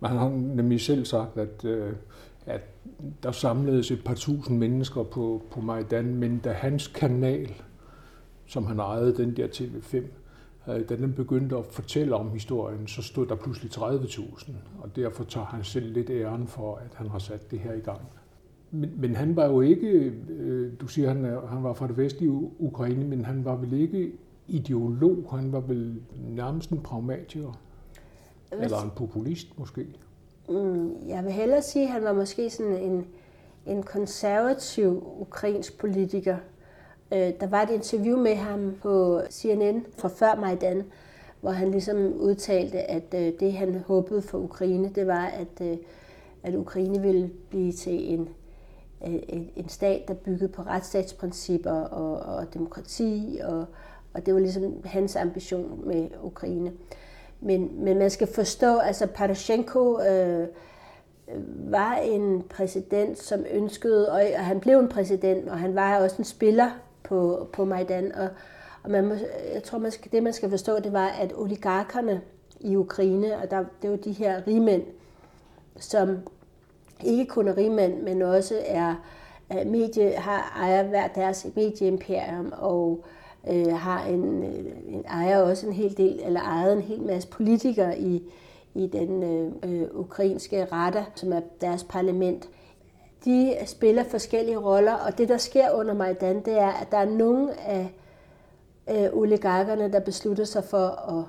Man 0.00 0.10
har 0.10 0.28
nemlig 0.28 0.80
selv 0.80 1.04
sagt, 1.04 1.38
at, 1.38 1.64
øh, 1.64 1.92
at 2.46 2.60
der 3.22 3.32
samledes 3.32 3.90
et 3.90 4.04
par 4.04 4.14
tusind 4.14 4.58
mennesker 4.58 5.02
på, 5.02 5.42
på 5.50 5.60
Majdan, 5.60 6.14
men 6.14 6.38
da 6.38 6.52
hans 6.52 6.86
kanal, 6.86 7.54
som 8.46 8.66
han 8.66 8.78
ejede, 8.78 9.16
den 9.16 9.36
der 9.36 9.46
TV5, 9.46 10.02
da 10.66 10.96
den 10.96 11.12
begyndte 11.12 11.56
at 11.56 11.66
fortælle 11.66 12.14
om 12.14 12.30
historien, 12.30 12.86
så 12.86 13.02
stod 13.02 13.26
der 13.26 13.34
pludselig 13.34 13.72
30.000, 13.72 14.52
og 14.82 14.96
derfor 14.96 15.24
tager 15.24 15.46
han 15.46 15.64
selv 15.64 15.92
lidt 15.92 16.10
æren 16.10 16.46
for, 16.46 16.76
at 16.76 16.94
han 16.94 17.08
har 17.08 17.18
sat 17.18 17.50
det 17.50 17.58
her 17.58 17.72
i 17.72 17.80
gang. 17.80 18.00
Men, 18.70 18.92
men 18.96 19.16
han 19.16 19.36
var 19.36 19.46
jo 19.46 19.60
ikke, 19.60 20.12
øh, 20.28 20.72
du 20.80 20.86
siger, 20.86 21.08
han, 21.08 21.24
han 21.48 21.62
var 21.62 21.72
fra 21.72 21.86
det 21.86 21.96
vestlige 21.96 22.30
Ukraine, 22.58 23.04
men 23.04 23.24
han 23.24 23.44
var 23.44 23.56
vel 23.56 23.72
ikke 23.72 24.12
ideolog, 24.48 25.24
han 25.30 25.52
var 25.52 25.60
vel 25.60 26.00
nærmest 26.28 26.70
en 26.70 26.80
pragmatiker, 26.80 27.60
eller 28.52 28.82
en 28.82 28.90
populist 28.96 29.58
måske? 29.58 29.86
Mm, 30.48 31.08
jeg 31.08 31.24
vil 31.24 31.32
hellere 31.32 31.62
sige, 31.62 31.84
at 31.84 31.92
han 31.92 32.04
var 32.04 32.12
måske 32.12 32.50
sådan 32.50 32.76
en, 32.76 33.06
en 33.66 33.82
konservativ 33.82 35.16
ukrainsk 35.20 35.78
politiker, 35.78 36.36
Øh, 37.12 37.32
der 37.40 37.46
var 37.46 37.62
et 37.62 37.70
interview 37.70 38.18
med 38.18 38.34
ham 38.34 38.74
på 38.82 39.20
CNN 39.30 39.86
fra 39.98 40.08
før 40.08 40.34
Majdan, 40.34 40.84
hvor 41.40 41.50
han 41.50 41.70
ligesom 41.70 42.12
udtalte, 42.12 42.78
at 42.78 43.14
øh, 43.14 43.32
det 43.40 43.52
han 43.52 43.84
håbede 43.86 44.22
for 44.22 44.38
Ukraine, 44.38 44.90
det 44.94 45.06
var, 45.06 45.26
at, 45.26 45.66
øh, 45.66 45.76
at 46.42 46.54
Ukraine 46.54 47.02
ville 47.02 47.30
blive 47.50 47.72
til 47.72 48.20
øh, 49.06 49.14
en, 49.28 49.50
en 49.56 49.68
stat, 49.68 50.08
der 50.08 50.14
byggede 50.14 50.48
på 50.48 50.62
retsstatsprincipper 50.62 51.80
og, 51.80 52.36
og 52.36 52.54
demokrati, 52.54 53.40
og, 53.44 53.64
og 54.14 54.26
det 54.26 54.34
var 54.34 54.40
ligesom 54.40 54.84
hans 54.84 55.16
ambition 55.16 55.82
med 55.86 56.08
Ukraine. 56.22 56.72
Men, 57.40 57.84
men 57.84 57.98
man 57.98 58.10
skal 58.10 58.26
forstå, 58.26 58.78
altså 58.78 59.06
Parashenko 59.06 60.00
øh, 60.00 60.48
var 61.70 61.94
en 61.94 62.42
præsident, 62.42 63.18
som 63.18 63.44
ønskede, 63.50 64.12
og 64.12 64.44
han 64.44 64.60
blev 64.60 64.78
en 64.78 64.88
præsident, 64.88 65.48
og 65.48 65.58
han 65.58 65.74
var 65.74 65.98
også 65.98 66.16
en 66.18 66.24
spiller 66.24 66.70
på, 67.12 67.48
på 67.52 67.64
Majdan. 67.64 68.14
Og, 68.14 68.28
og 68.82 68.90
man 68.90 69.06
må, 69.06 69.14
jeg 69.54 69.62
tror, 69.62 69.78
man 69.78 69.90
skal, 69.90 70.12
det 70.12 70.22
man 70.22 70.32
skal 70.32 70.50
forstå, 70.50 70.78
det 70.78 70.92
var, 70.92 71.06
at 71.06 71.32
oligarkerne 71.36 72.20
i 72.60 72.76
Ukraine, 72.76 73.36
og 73.38 73.50
der, 73.50 73.64
det 73.82 73.88
er 73.88 73.92
jo 73.92 73.98
de 74.04 74.12
her 74.12 74.46
rigmænd, 74.46 74.82
som 75.76 76.18
ikke 77.04 77.26
kun 77.26 77.48
er 77.48 77.56
rigmænd, 77.56 78.02
men 78.02 78.22
også 78.22 78.54
er 78.66 78.94
medie, 79.66 80.12
har 80.12 80.52
ejer 80.56 80.82
hver 80.82 81.08
deres 81.08 81.46
medieimperium 81.56 82.52
og 82.58 83.04
øh, 83.50 83.72
har 83.72 84.04
en, 84.04 84.44
øh, 84.44 84.94
en, 84.94 85.04
ejer 85.08 85.38
også 85.38 85.66
en 85.66 85.72
hel 85.72 85.96
del, 85.96 86.20
eller 86.24 86.40
ejet 86.40 86.72
en 86.72 86.82
hel 86.82 87.02
masse 87.02 87.28
politikere 87.28 87.98
i, 87.98 88.22
i 88.74 88.86
den 88.86 89.22
øh, 89.22 89.52
øh 89.62 89.88
ukrainske 89.92 90.64
rette, 90.64 91.06
som 91.14 91.32
er 91.32 91.40
deres 91.60 91.84
parlament 91.84 92.48
de 93.24 93.56
spiller 93.66 94.04
forskellige 94.04 94.58
roller, 94.58 94.92
og 94.94 95.18
det, 95.18 95.28
der 95.28 95.36
sker 95.36 95.70
under 95.70 95.94
Majdan, 95.94 96.44
det 96.44 96.58
er, 96.58 96.68
at 96.68 96.90
der 96.90 96.98
er 96.98 97.10
nogle 97.10 97.60
af 97.60 97.94
øh, 98.90 99.08
oligarkerne, 99.12 99.92
der 99.92 100.00
beslutter 100.00 100.44
sig 100.44 100.64
for 100.64 100.86
at 100.88 101.24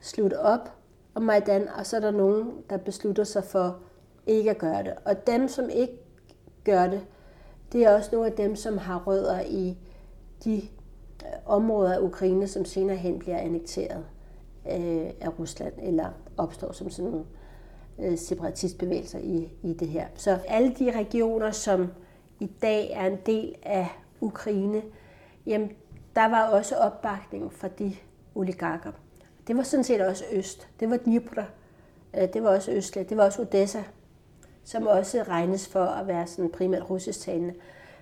slutte 0.00 0.40
op 0.40 0.72
om 1.14 1.22
Majdan, 1.22 1.68
og 1.78 1.86
så 1.86 1.96
er 1.96 2.00
der 2.00 2.10
nogen, 2.10 2.52
der 2.70 2.76
beslutter 2.76 3.24
sig 3.24 3.44
for 3.44 3.78
ikke 4.26 4.50
at 4.50 4.58
gøre 4.58 4.82
det. 4.82 4.94
Og 5.04 5.26
dem, 5.26 5.48
som 5.48 5.68
ikke 5.70 6.00
gør 6.64 6.86
det, 6.86 7.00
det 7.72 7.84
er 7.84 7.94
også 7.96 8.10
nogle 8.12 8.26
af 8.30 8.36
dem, 8.36 8.56
som 8.56 8.78
har 8.78 9.02
rødder 9.06 9.40
i 9.40 9.78
de 10.44 10.56
øh, 10.56 10.62
områder 11.46 11.94
af 11.94 12.00
Ukraine, 12.00 12.48
som 12.48 12.64
senere 12.64 12.96
hen 12.96 13.18
bliver 13.18 13.38
annekteret 13.38 14.04
øh, 14.66 15.10
af 15.20 15.38
Rusland, 15.38 15.72
eller 15.82 16.06
opstår 16.36 16.72
som 16.72 16.90
sådan 16.90 17.10
nogle 17.10 17.24
øh, 17.26 17.39
Øh, 18.02 18.18
separatistbevægelser 18.18 19.18
i, 19.18 19.48
i 19.62 19.72
det 19.72 19.88
her. 19.88 20.06
Så 20.14 20.38
alle 20.48 20.74
de 20.78 20.98
regioner, 20.98 21.50
som 21.50 21.88
i 22.40 22.50
dag 22.62 22.90
er 22.92 23.06
en 23.06 23.18
del 23.26 23.54
af 23.62 23.88
Ukraine, 24.20 24.82
jamen, 25.46 25.72
der 26.14 26.28
var 26.28 26.48
også 26.48 26.76
opbakning 26.76 27.52
fra 27.52 27.68
de 27.68 27.96
oligarker. 28.34 28.92
Det 29.46 29.56
var 29.56 29.62
sådan 29.62 29.84
set 29.84 30.00
også 30.00 30.24
øst. 30.32 30.68
Det 30.80 30.90
var 30.90 30.96
Dnipro, 30.96 31.40
øh, 32.16 32.32
det 32.32 32.42
var 32.42 32.50
også 32.50 32.72
Østland, 32.72 33.06
det 33.06 33.16
var 33.16 33.24
også 33.24 33.42
Odessa, 33.42 33.82
som 34.64 34.86
også 34.86 35.22
regnes 35.22 35.68
for 35.68 35.84
at 35.84 36.06
være 36.06 36.26
sådan 36.26 36.50
primært 36.50 36.90
russisktalende. 36.90 37.54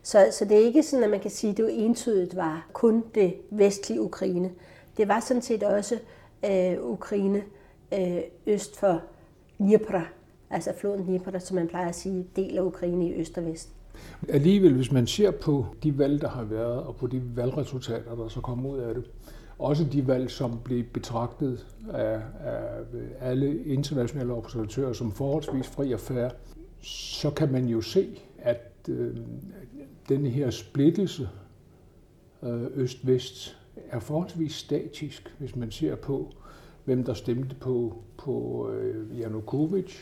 Så, 0.02 0.28
så 0.30 0.44
det 0.44 0.56
er 0.60 0.64
ikke 0.64 0.82
sådan, 0.82 1.04
at 1.04 1.10
man 1.10 1.20
kan 1.20 1.30
sige, 1.30 1.50
at 1.50 1.56
det 1.56 1.62
jo 1.62 1.68
entydigt 1.68 2.36
var 2.36 2.68
kun 2.72 3.04
det 3.14 3.34
vestlige 3.50 4.00
Ukraine. 4.00 4.50
Det 4.96 5.08
var 5.08 5.20
sådan 5.20 5.42
set 5.42 5.62
også 5.62 5.98
øh, 6.44 6.82
Ukraine 6.82 7.42
øh, 7.92 8.20
øst 8.46 8.76
for 8.76 9.02
Dnipro, 9.58 9.98
altså 10.50 10.72
floden 10.76 11.04
Dnipro, 11.04 11.38
som 11.38 11.54
man 11.54 11.68
plejer 11.68 11.88
at 11.88 11.94
sige, 11.94 12.26
del 12.36 12.58
af 12.58 12.62
Ukraine 12.62 13.08
i 13.08 13.20
øst 13.20 13.38
og 13.38 13.44
vest. 13.44 13.68
Alligevel, 14.28 14.74
hvis 14.74 14.92
man 14.92 15.06
ser 15.06 15.30
på 15.30 15.66
de 15.82 15.98
valg, 15.98 16.20
der 16.20 16.28
har 16.28 16.44
været, 16.44 16.82
og 16.82 16.96
på 16.96 17.06
de 17.06 17.22
valgresultater, 17.36 18.14
der 18.14 18.28
så 18.28 18.40
kom 18.40 18.66
ud 18.66 18.78
af 18.78 18.94
det, 18.94 19.04
også 19.58 19.84
de 19.84 20.06
valg, 20.06 20.30
som 20.30 20.58
blev 20.64 20.84
betragtet 20.84 21.66
af, 21.92 22.20
af 22.40 22.60
alle 23.20 23.64
internationale 23.64 24.32
observatører 24.32 24.92
som 24.92 25.12
forholdsvis 25.12 25.66
fri 25.66 25.92
og 25.92 26.00
færre, 26.00 26.30
så 26.80 27.30
kan 27.30 27.52
man 27.52 27.66
jo 27.66 27.80
se, 27.80 28.20
at 28.38 28.72
øh, 28.88 29.16
den 30.08 30.26
her 30.26 30.50
splittelse 30.50 31.28
øh, 32.42 32.66
øst-vest 32.74 33.58
er 33.90 33.98
forholdsvis 33.98 34.54
statisk, 34.54 35.34
hvis 35.38 35.56
man 35.56 35.70
ser 35.70 35.94
på, 35.96 36.34
hvem 36.88 37.04
der 37.04 37.14
stemte 37.14 37.56
på, 37.60 38.02
på 38.18 38.68
øh, 38.70 39.18
Janukovic, 39.18 39.94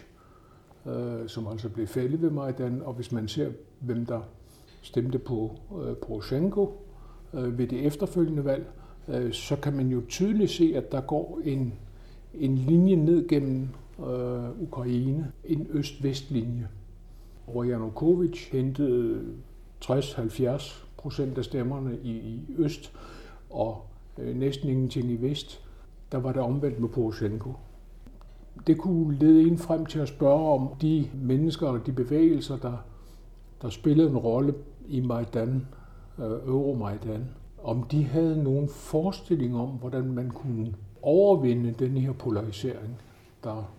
øh, 0.87 1.29
som 1.29 1.47
altså 1.47 1.69
blev 1.69 1.87
fældet 1.87 2.23
ved 2.23 2.31
Majdan, 2.31 2.83
og 2.85 2.95
hvis 2.95 3.13
man 3.13 3.29
ser, 3.29 3.51
hvem 3.81 4.07
der 4.07 4.21
stemte 4.83 5.19
på 5.19 5.57
øh, 5.83 5.97
Poroshenko 5.97 6.73
øh, 7.35 7.59
ved 7.59 7.67
det 7.67 7.87
efterfølgende 7.87 8.45
valg, 8.45 8.67
øh, 9.09 9.33
så 9.33 9.57
kan 9.57 9.77
man 9.77 9.89
jo 9.89 10.03
tydeligt 10.09 10.51
se, 10.51 10.73
at 10.77 10.93
der 10.93 11.01
går 11.01 11.41
en, 11.45 11.75
en 12.35 12.55
linje 12.55 12.97
ned 12.97 13.29
gennem 13.29 13.69
øh, 14.01 14.63
Ukraine, 14.63 15.33
en 15.45 15.67
øst-vest-linje, 15.71 16.69
hvor 17.53 17.65
Janukovic 17.65 18.49
hentede 18.53 19.23
60-70 19.85 20.85
procent 20.97 21.39
af 21.39 21.45
stemmerne 21.45 21.99
i, 22.03 22.11
i 22.11 22.55
øst, 22.59 22.93
og 23.51 23.87
øh, 24.19 24.37
næsten 24.37 24.69
ingenting 24.69 25.11
i 25.11 25.17
vest. 25.17 25.66
Der 26.13 26.19
var 26.19 26.33
det 26.33 26.43
omvendt 26.43 26.81
med 26.81 26.89
Poroshenko. 26.89 27.53
Det 28.67 28.79
kunne 28.79 29.19
lede 29.19 29.43
en 29.43 29.59
frem 29.59 29.87
til 29.87 29.99
at 29.99 30.09
spørge 30.09 30.53
om 30.53 30.69
de 30.81 31.11
mennesker 31.15 31.67
og 31.67 31.87
de 31.87 31.93
bevægelser, 31.93 32.57
der, 32.57 32.85
der 33.63 33.69
spillede 33.69 34.11
en 34.11 34.17
rolle 34.17 34.55
i 34.89 35.01
Majdan, 35.01 35.67
øh, 36.19 36.25
Euromajdan, 36.25 37.25
om 37.63 37.83
de 37.83 38.05
havde 38.05 38.43
nogen 38.43 38.69
forestilling 38.69 39.57
om, 39.57 39.69
hvordan 39.69 40.13
man 40.13 40.31
kunne 40.31 40.75
overvinde 41.03 41.75
den 41.79 41.97
her 41.97 42.13
polarisering, 42.13 43.01
der 43.45 43.71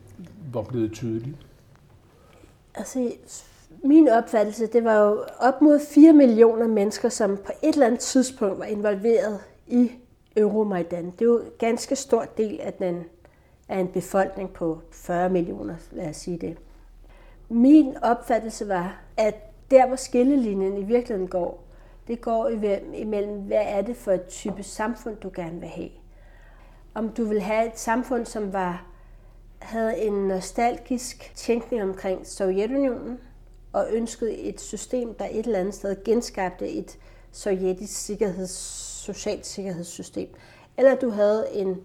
var 0.54 0.62
blevet 0.62 0.92
tydelig. 0.94 1.36
Altså, 2.76 3.12
min 3.84 4.10
opfattelse, 4.10 4.68
det 4.68 4.84
var 4.84 5.00
jo 5.00 5.24
op 5.40 5.62
mod 5.62 5.80
4 5.80 6.14
millioner 6.14 6.68
mennesker, 6.68 7.10
som 7.10 7.38
på 7.46 7.52
et 7.64 7.74
eller 7.74 7.86
andet 7.86 8.00
tidspunkt 8.00 8.60
var 8.60 8.66
involveret 8.66 9.40
i 9.68 9.92
Euromaidan. 10.38 11.06
Det 11.06 11.22
er 11.22 11.26
jo 11.26 11.40
en 11.40 11.52
ganske 11.60 11.96
stor 11.96 12.26
del 12.38 12.60
af, 12.60 12.74
den, 12.74 13.04
af 13.70 13.80
en 13.80 13.88
befolkning 13.88 14.54
på 14.54 14.82
40 14.92 15.30
millioner, 15.30 15.76
lad 15.92 16.10
os 16.10 16.16
sige 16.16 16.38
det. 16.38 16.58
Min 17.50 17.98
opfattelse 18.02 18.68
var, 18.68 19.02
at 19.18 19.36
der 19.72 19.88
hvor 19.88 19.96
skillelinjen 19.96 20.78
i 20.78 20.84
virkeligheden 20.84 21.28
går, 21.28 21.64
det 22.08 22.22
går 22.22 22.48
imellem, 22.94 23.42
hvad 23.42 23.62
er 23.66 23.82
det 23.82 23.96
for 23.96 24.12
et 24.12 24.26
type 24.28 24.64
samfund, 24.64 25.16
du 25.16 25.32
gerne 25.36 25.60
vil 25.60 25.70
have. 25.70 25.90
Om 26.94 27.10
du 27.10 27.26
vil 27.26 27.42
have 27.42 27.68
et 27.68 27.80
samfund, 27.80 28.26
som 28.26 28.54
var, 28.54 28.86
havde 29.60 29.98
en 29.98 30.14
nostalgisk 30.14 31.32
tænkning 31.36 31.84
omkring 31.84 32.28
Sovjetunionen, 32.28 33.20
og 33.74 33.88
ønskede 33.92 34.38
et 34.38 34.62
system, 34.62 35.14
der 35.14 35.26
et 35.32 35.46
eller 35.46 35.60
andet 35.60 35.74
sted 35.74 36.04
genskabte 36.04 36.70
et 36.70 36.98
sovjetisk 37.32 38.06
sikkerheds, 38.06 38.87
socialt 39.08 39.46
sikkerhedssystem. 39.46 40.30
Eller 40.78 40.96
du 40.96 41.10
havde 41.10 41.48
en, 41.54 41.78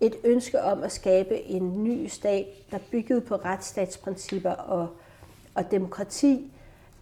et 0.00 0.16
ønske 0.24 0.62
om 0.62 0.82
at 0.82 0.92
skabe 0.92 1.42
en 1.42 1.84
ny 1.84 2.06
stat, 2.06 2.46
der 2.70 2.78
byggede 2.90 3.20
på 3.20 3.34
retsstatsprincipper 3.36 4.50
og, 4.50 4.88
og 5.54 5.70
demokrati, 5.70 6.52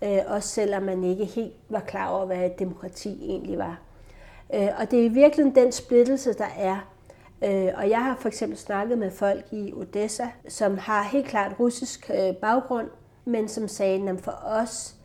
øh, 0.03 0.19
også 0.27 0.49
selvom 0.49 0.83
man 0.83 1.05
ikke 1.05 1.25
helt 1.25 1.53
var 1.69 1.81
klar 1.81 2.09
over, 2.09 2.27
hvad 2.27 2.47
et 2.47 2.59
demokrati 2.59 3.25
egentlig 3.25 3.59
var. 3.59 3.81
Øh, 4.55 4.69
og 4.79 4.91
det 4.91 5.07
er 5.07 5.11
virkelig 5.11 5.55
den 5.55 5.73
splittelse, 5.73 6.33
der 6.33 6.49
er. 6.57 6.89
Øh, 7.45 7.73
og 7.77 7.91
jeg 7.91 8.05
har 8.05 8.17
for 8.21 8.29
eksempel 8.29 8.59
snakket 8.59 8.99
med 8.99 9.11
folk 9.11 9.45
i 9.53 9.73
Odessa, 9.73 10.27
som 10.49 10.79
har 10.79 11.03
helt 11.03 11.27
klart 11.27 11.61
russisk 11.61 12.11
øh, 12.15 12.37
baggrund, 12.37 12.89
men 13.25 13.49
som 13.49 13.69
sagde, 13.69 14.09
at 14.11 14.21
for 14.21 14.39
os 14.45 14.97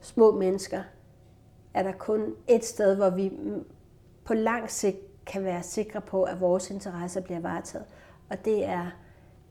små 0.00 0.32
mennesker 0.32 0.82
er 1.74 1.82
der 1.82 1.92
kun 1.92 2.34
et 2.48 2.64
sted, 2.64 2.96
hvor 2.96 3.10
vi 3.10 3.32
på 4.28 4.34
lang 4.34 4.70
sigt 4.70 5.24
kan 5.26 5.44
være 5.44 5.62
sikre 5.62 6.00
på, 6.00 6.22
at 6.22 6.40
vores 6.40 6.70
interesser 6.70 7.20
bliver 7.20 7.40
varetaget. 7.40 7.86
Og 8.30 8.44
det 8.44 8.64
er 8.64 8.86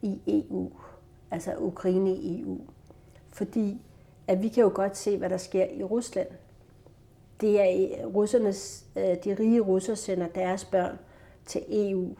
i 0.01 0.22
EU, 0.27 0.72
altså 1.31 1.55
Ukraine 1.60 2.15
i 2.15 2.41
EU. 2.41 2.57
Fordi 3.29 3.81
at 4.27 4.41
vi 4.41 4.48
kan 4.48 4.63
jo 4.63 4.72
godt 4.74 4.98
se, 4.98 5.17
hvad 5.17 5.29
der 5.29 5.38
sker 5.38 5.65
i 5.65 5.84
Rusland. 5.84 6.27
Det 7.41 7.62
er 7.62 7.98
øh, 8.00 8.15
russernes, 8.15 8.86
øh, 8.96 9.15
de 9.24 9.36
rige 9.39 9.60
russer 9.60 9.96
sender 9.96 10.27
deres 10.27 10.65
børn 10.65 11.00
til 11.46 11.62
EU 11.69 12.15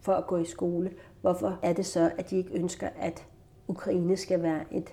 for 0.00 0.12
at 0.12 0.26
gå 0.26 0.36
i 0.36 0.44
skole. 0.44 0.92
Hvorfor 1.20 1.58
er 1.62 1.72
det 1.72 1.86
så, 1.86 2.10
at 2.18 2.30
de 2.30 2.36
ikke 2.36 2.54
ønsker, 2.54 2.88
at 3.00 3.26
Ukraine 3.68 4.16
skal 4.16 4.42
være 4.42 4.64
et 4.70 4.90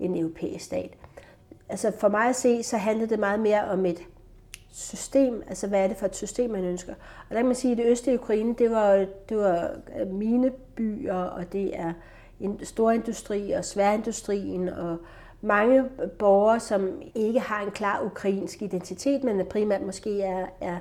en 0.00 0.16
europæisk 0.16 0.64
stat. 0.64 0.90
Altså 1.68 1.92
for 1.98 2.08
mig 2.08 2.28
at 2.28 2.36
se, 2.36 2.62
så 2.62 2.76
handler 2.76 3.06
det 3.06 3.18
meget 3.18 3.40
mere 3.40 3.64
om 3.64 3.86
et 3.86 4.06
system, 4.76 5.42
altså 5.48 5.66
hvad 5.66 5.84
er 5.84 5.88
det 5.88 5.96
for 5.96 6.06
et 6.06 6.16
system, 6.16 6.50
man 6.50 6.64
ønsker. 6.64 6.92
Og 7.28 7.30
der 7.30 7.36
kan 7.36 7.46
man 7.46 7.54
sige, 7.54 7.72
at 7.72 7.78
det 7.78 7.86
østlige 7.86 8.20
Ukraine, 8.20 8.54
det 8.54 8.70
var, 8.70 9.06
det 9.28 9.36
var 9.36 9.70
mine 10.06 10.52
minebyer, 10.76 11.14
og 11.14 11.52
det 11.52 11.78
er 11.78 11.92
en 12.40 12.64
stor 12.64 12.90
industri 12.90 13.50
og 13.50 13.64
sværindustrien, 13.64 14.68
og 14.68 14.96
mange 15.40 15.84
borgere, 16.18 16.60
som 16.60 17.02
ikke 17.14 17.40
har 17.40 17.62
en 17.62 17.70
klar 17.70 18.02
ukrainsk 18.04 18.62
identitet, 18.62 19.24
men 19.24 19.46
primært 19.46 19.82
måske 19.82 20.22
er, 20.22 20.46
er, 20.60 20.78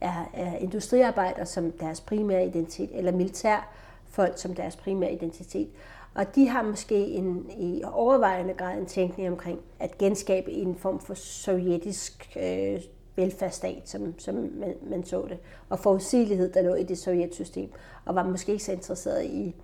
er, 0.00 0.30
er 0.34 0.56
industriarbejdere 0.56 1.46
som 1.46 1.72
deres 1.72 2.00
primære 2.00 2.46
identitet, 2.46 2.90
eller 2.92 3.12
militærfolk 3.12 4.38
som 4.38 4.54
deres 4.54 4.76
primære 4.76 5.12
identitet. 5.12 5.68
Og 6.14 6.34
de 6.34 6.48
har 6.48 6.62
måske 6.62 6.94
en, 6.94 7.50
i 7.58 7.82
overvejende 7.92 8.54
grad 8.54 8.78
en 8.78 8.86
tænkning 8.86 9.28
omkring 9.28 9.60
at 9.80 9.98
genskabe 9.98 10.50
en 10.50 10.76
form 10.76 11.00
for 11.00 11.14
sovjetisk 11.14 12.36
øh, 12.36 12.80
velfærdsstat, 13.16 13.82
som, 13.84 14.18
som 14.18 14.34
man, 14.34 14.74
man 14.90 15.04
så 15.04 15.26
det, 15.28 15.38
og 15.68 15.78
forudsigelighed, 15.78 16.52
der 16.52 16.62
lå 16.62 16.74
i 16.74 16.82
det 16.82 16.98
sovjetsystem, 16.98 17.70
og 18.04 18.14
var 18.14 18.24
måske 18.24 18.52
ikke 18.52 18.64
så 18.64 18.72
interesseret 18.72 19.24
i, 19.24 19.54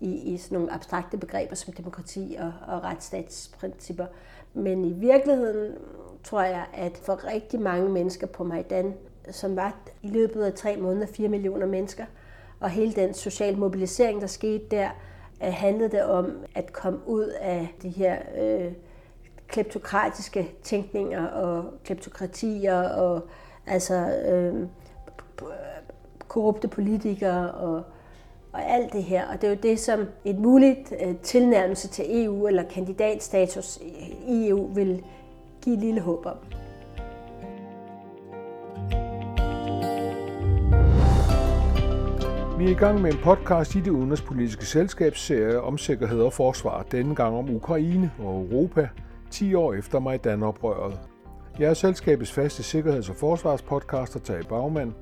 i, 0.00 0.14
i 0.14 0.36
sådan 0.36 0.58
nogle 0.58 0.72
abstrakte 0.72 1.16
begreber 1.16 1.54
som 1.54 1.74
demokrati 1.74 2.36
og, 2.40 2.52
og 2.66 2.82
retsstatsprincipper. 2.84 4.06
Men 4.54 4.84
i 4.84 4.92
virkeligheden 4.92 5.74
tror 6.24 6.42
jeg, 6.42 6.66
at 6.74 6.96
for 6.96 7.32
rigtig 7.32 7.60
mange 7.60 7.88
mennesker 7.88 8.26
på 8.26 8.44
Majdan, 8.44 8.94
som 9.30 9.56
var 9.56 9.76
i 10.02 10.08
løbet 10.08 10.42
af 10.42 10.54
tre 10.54 10.76
måneder 10.76 11.06
4 11.06 11.28
millioner 11.28 11.66
mennesker, 11.66 12.04
og 12.60 12.70
hele 12.70 12.92
den 12.92 13.14
sociale 13.14 13.56
mobilisering, 13.56 14.20
der 14.20 14.26
skete 14.26 14.64
der, 14.70 14.90
øh, 15.44 15.52
handlede 15.52 15.90
det 15.90 16.04
om 16.04 16.32
at 16.54 16.72
komme 16.72 16.98
ud 17.06 17.26
af 17.40 17.74
de 17.82 17.88
her 17.88 18.18
øh, 18.40 18.72
kleptokratiske 19.50 20.54
tænkninger 20.62 21.26
og 21.26 21.64
kleptokratier 21.84 22.88
og 22.88 23.22
altså 23.66 23.94
øh, 24.28 24.54
korrupte 26.28 26.68
politikere 26.68 27.50
og, 27.50 27.82
og 28.52 28.70
alt 28.70 28.92
det 28.92 29.02
her. 29.02 29.28
Og 29.28 29.40
det 29.40 29.44
er 29.44 29.50
jo 29.50 29.58
det, 29.62 29.80
som 29.80 30.06
et 30.24 30.38
muligt 30.38 30.92
øh, 31.06 31.16
tilnærmelse 31.16 31.88
til 31.88 32.24
EU 32.24 32.46
eller 32.46 32.62
kandidatstatus 32.62 33.78
i 34.28 34.48
EU 34.48 34.66
vil 34.74 35.04
give 35.62 35.76
et 35.76 35.82
lille 35.82 36.00
håb 36.00 36.26
om. 36.26 36.36
Vi 42.58 42.66
er 42.66 42.70
i 42.70 42.74
gang 42.74 43.00
med 43.00 43.12
en 43.12 43.18
podcast 43.22 43.74
i 43.74 43.80
det 43.80 43.90
udenrigspolitiske 43.90 44.66
selskabsserie 44.66 45.60
om 45.60 45.78
sikkerhed 45.78 46.20
og 46.20 46.32
forsvar, 46.32 46.86
denne 46.92 47.14
gang 47.14 47.36
om 47.36 47.54
Ukraine 47.54 48.12
og 48.18 48.46
Europa, 48.50 48.88
10 49.30 49.54
år 49.54 49.74
efter 49.74 50.00
Majdan-oprøret. 50.00 50.98
Jeg 51.58 51.70
er 51.70 51.74
selskabets 51.74 52.32
faste 52.32 52.62
sikkerheds- 52.62 53.10
og 53.10 53.16
forsvarspodcaster 53.16 54.20
Tage 54.20 54.44
Bagmand, 54.48 54.92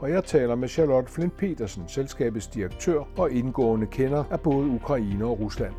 og 0.00 0.10
jeg 0.10 0.24
taler 0.24 0.54
med 0.54 0.68
Charlotte 0.68 1.12
Flint 1.12 1.36
Petersen, 1.36 1.84
selskabets 1.88 2.46
direktør 2.46 3.02
og 3.16 3.30
indgående 3.30 3.86
kender 3.86 4.24
af 4.30 4.40
både 4.40 4.66
Ukraine 4.66 5.24
og 5.24 5.40
Rusland. 5.40 5.74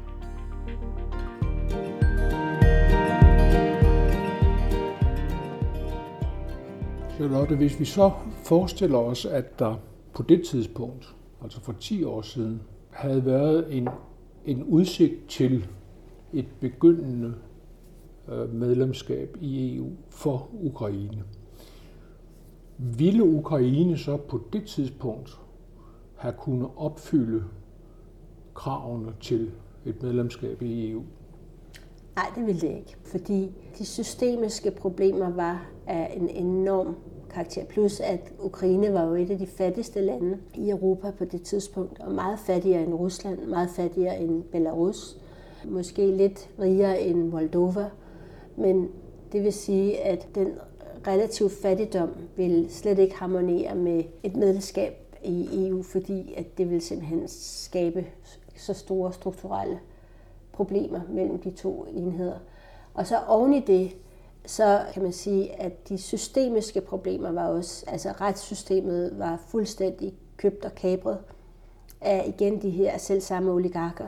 Charlotte, 7.15 7.55
hvis 7.55 7.79
vi 7.79 7.85
så 7.85 8.11
forestiller 8.45 8.97
os, 8.97 9.25
at 9.25 9.59
der 9.59 9.75
på 10.13 10.23
det 10.23 10.47
tidspunkt 10.47 11.15
altså 11.43 11.61
for 11.61 11.73
10 11.73 12.03
år 12.03 12.21
siden, 12.21 12.61
havde 12.91 13.25
været 13.25 13.77
en 13.77 13.89
en 14.45 14.63
udsigt 14.63 15.27
til 15.27 15.67
et 16.33 16.45
begyndende 16.59 17.33
Øh, 18.31 18.53
medlemskab 18.53 19.37
i 19.41 19.75
EU 19.75 19.87
for 20.09 20.49
Ukraine. 20.61 21.23
Ville 22.77 23.23
Ukraine 23.23 23.97
så 23.97 24.17
på 24.17 24.41
det 24.53 24.65
tidspunkt 24.65 25.39
have 26.15 26.33
kunnet 26.37 26.69
opfylde 26.77 27.43
kravene 28.55 29.13
til 29.21 29.51
et 29.85 30.03
medlemskab 30.03 30.61
i 30.61 30.91
EU? 30.91 31.03
Nej, 32.15 32.25
det 32.35 32.45
ville 32.45 32.61
det 32.61 32.67
ikke, 32.67 32.95
fordi 33.03 33.51
de 33.77 33.85
systemiske 33.85 34.71
problemer 34.71 35.29
var 35.29 35.65
af 35.87 36.13
en 36.17 36.29
enorm 36.29 36.95
karakter. 37.29 37.65
Plus 37.65 37.99
at 37.99 38.33
Ukraine 38.39 38.93
var 38.93 39.03
jo 39.03 39.15
et 39.15 39.31
af 39.31 39.37
de 39.37 39.47
fattigste 39.47 40.01
lande 40.01 40.37
i 40.55 40.69
Europa 40.69 41.11
på 41.11 41.25
det 41.25 41.41
tidspunkt, 41.41 41.99
og 41.99 42.11
meget 42.11 42.39
fattigere 42.39 42.83
end 42.83 42.93
Rusland, 42.93 43.45
meget 43.45 43.69
fattigere 43.69 44.19
end 44.19 44.43
Belarus, 44.43 45.17
måske 45.65 46.17
lidt 46.17 46.49
rigere 46.59 47.01
end 47.01 47.29
Moldova. 47.29 47.89
Men 48.59 48.89
det 49.31 49.43
vil 49.43 49.53
sige, 49.53 49.99
at 50.03 50.27
den 50.35 50.47
relativ 51.07 51.49
fattigdom 51.49 52.09
vil 52.35 52.67
slet 52.69 52.99
ikke 52.99 53.15
harmonere 53.15 53.75
med 53.75 54.03
et 54.23 54.35
medlemskab 54.35 54.93
i 55.23 55.67
EU, 55.67 55.83
fordi 55.83 56.33
at 56.37 56.57
det 56.57 56.69
vil 56.69 56.81
simpelthen 56.81 57.27
skabe 57.27 58.05
så 58.55 58.73
store 58.73 59.13
strukturelle 59.13 59.79
problemer 60.51 61.01
mellem 61.09 61.39
de 61.39 61.51
to 61.51 61.85
enheder. 61.89 62.39
Og 62.93 63.07
så 63.07 63.19
oven 63.27 63.53
i 63.53 63.59
det, 63.59 63.95
så 64.45 64.81
kan 64.93 65.03
man 65.03 65.13
sige, 65.13 65.61
at 65.61 65.89
de 65.89 65.97
systemiske 65.97 66.81
problemer 66.81 67.31
var 67.31 67.47
også, 67.47 67.85
altså 67.87 68.11
retssystemet 68.11 69.19
var 69.19 69.39
fuldstændig 69.47 70.13
købt 70.37 70.65
og 70.65 70.75
kabret 70.75 71.17
af 72.01 72.33
igen 72.37 72.61
de 72.61 72.69
her 72.69 72.97
selv 72.97 73.21
samme 73.21 73.51
oligarker. 73.51 74.07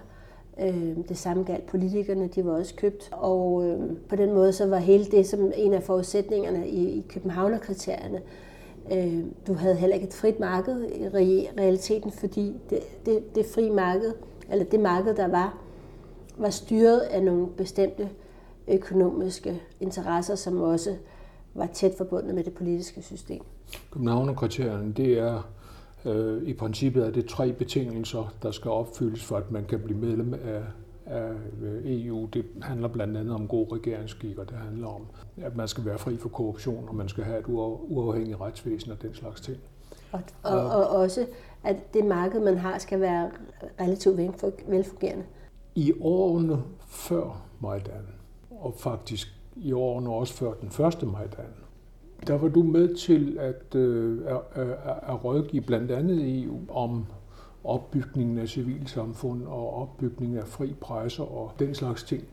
Øh, 0.60 0.98
det 1.10 1.17
samme 1.17 1.43
galt 1.43 1.65
politikerne, 1.65 2.27
de 2.27 2.46
var 2.46 2.51
også 2.51 2.75
købt. 2.75 3.10
Og 3.12 3.65
øh, 3.65 3.79
på 4.10 4.15
den 4.15 4.34
måde 4.34 4.53
så 4.53 4.67
var 4.67 4.77
hele 4.77 5.05
det 5.05 5.27
som 5.27 5.51
en 5.55 5.74
af 5.74 5.84
forudsætningerne 5.84 6.70
i, 6.70 6.89
i 6.89 7.05
Københavnerkriterierne. 7.10 8.22
Øh, 8.91 9.25
du 9.48 9.53
havde 9.53 9.75
heller 9.75 9.96
ikke 9.96 10.08
et 10.08 10.13
frit 10.13 10.39
marked 10.39 10.84
i 10.91 11.08
realiteten, 11.58 12.12
fordi 12.12 12.55
det, 12.70 12.79
det, 13.05 13.36
det 13.36 13.46
frie 13.46 13.72
marked, 13.72 14.13
eller 14.51 14.65
det 14.65 14.79
marked, 14.79 15.15
der 15.15 15.27
var, 15.27 15.58
var 16.38 16.50
styret 16.50 17.00
af 17.00 17.24
nogle 17.24 17.48
bestemte 17.48 18.10
økonomiske 18.67 19.62
interesser, 19.79 20.36
som 20.36 20.62
også 20.62 20.96
var 21.53 21.65
tæt 21.74 21.93
forbundet 21.98 22.36
med 22.36 22.43
det 22.43 22.53
politiske 22.53 23.01
system. 23.01 23.41
Københavnerkriterierne, 23.91 24.93
det 24.93 25.20
er 25.20 25.51
øh, 26.05 26.43
i 26.43 26.53
princippet 26.53 27.08
er 27.08 27.12
det 27.12 27.25
tre 27.25 27.53
betingelser, 27.53 28.34
der 28.43 28.51
skal 28.51 28.72
opfyldes 28.72 29.24
for, 29.24 29.38
at 29.38 29.51
man 29.51 29.65
kan 29.65 29.79
blive 29.79 30.00
medlem 30.00 30.34
af, 30.34 30.63
af 31.05 31.31
EU. 31.84 32.29
Det 32.34 32.46
handler 32.62 32.88
blandt 32.88 33.17
andet 33.17 33.36
om 33.36 33.48
god 33.48 33.72
regeringsskik, 33.72 34.38
og 34.38 34.50
det 34.50 34.58
handler 34.58 34.88
om, 34.88 35.08
at 35.38 35.55
man 35.55 35.67
skal 35.67 35.86
være 35.86 35.98
fri 35.98 36.17
for 36.17 36.29
korruption, 36.29 36.89
og 36.89 36.96
man 36.96 37.10
skal 37.10 37.24
have 37.24 37.39
et 37.39 37.46
uafhængigt 37.48 38.41
retsvæsen 38.41 38.91
og 38.91 39.01
den 39.01 39.13
slags 39.13 39.41
ting. 39.41 39.58
Og, 40.12 40.22
og, 40.43 40.70
og 40.70 40.88
også, 40.88 41.27
at 41.63 41.93
det 41.93 42.05
marked, 42.05 42.39
man 42.39 42.58
har, 42.58 42.77
skal 42.77 43.01
være 43.01 43.31
relativt 43.81 44.17
velfungerende. 44.67 45.24
I 45.75 45.93
årene 46.01 46.63
før 46.88 47.46
Majdan, 47.60 48.08
og 48.50 48.74
faktisk 48.77 49.27
i 49.55 49.74
årene 49.74 50.10
også 50.10 50.34
før 50.34 50.53
den 50.53 50.70
første 50.70 51.05
Majdan, 51.05 51.53
der 52.27 52.37
var 52.37 52.47
du 52.47 52.63
med 52.63 52.95
til 52.95 53.37
at, 53.39 53.75
øh, 53.75 54.19
at, 54.25 54.59
at 55.07 55.23
rådgive 55.23 55.61
blandt 55.61 55.91
andet 55.91 56.43
EU 56.43 56.59
om 56.69 57.05
opbygningen 57.63 58.37
af 58.37 58.47
civilsamfund 58.47 59.43
og 59.43 59.73
opbygningen 59.81 60.37
af 60.37 60.47
fri 60.47 60.73
presse 60.81 61.23
og 61.23 61.51
den 61.59 61.75
slags 61.75 62.03
ting. 62.03 62.23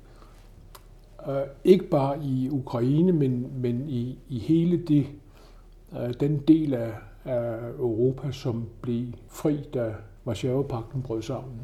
Uh, 1.26 1.34
ikke 1.64 1.84
bare 1.84 2.24
i 2.24 2.48
Ukraine, 2.50 3.12
men, 3.12 3.52
men 3.62 3.88
i, 3.88 4.18
i 4.28 4.38
hele 4.38 4.76
det, 4.76 5.06
uh, 5.92 6.10
den 6.20 6.38
del 6.48 6.74
af, 6.74 6.94
af 7.24 7.58
Europa, 7.78 8.32
som 8.32 8.68
blev 8.80 9.06
fri, 9.28 9.68
da 9.74 9.94
Varsjava-pakten 10.24 11.02
brød 11.02 11.22
sammen. 11.22 11.60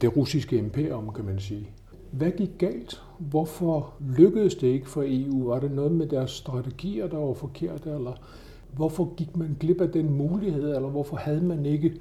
Det 0.00 0.16
russiske 0.16 0.56
imperium, 0.56 1.12
kan 1.12 1.24
man 1.24 1.38
sige. 1.38 1.70
Hvad 2.10 2.30
gik 2.30 2.50
galt? 2.58 3.02
Hvorfor 3.18 3.92
lykkedes 4.16 4.54
det 4.54 4.66
ikke 4.66 4.88
for 4.88 5.04
EU? 5.06 5.48
Var 5.48 5.60
det 5.60 5.70
noget 5.70 5.92
med 5.92 6.06
deres 6.06 6.30
strategier, 6.30 7.06
der 7.06 7.18
var 7.18 7.34
forkert, 7.34 7.86
Eller 7.86 8.12
hvorfor 8.72 9.14
gik 9.16 9.36
man 9.36 9.56
glip 9.60 9.80
af 9.80 9.88
den 9.88 10.12
mulighed? 10.12 10.74
Eller 10.74 10.88
hvorfor 10.88 11.16
havde 11.16 11.40
man 11.40 11.66
ikke 11.66 11.92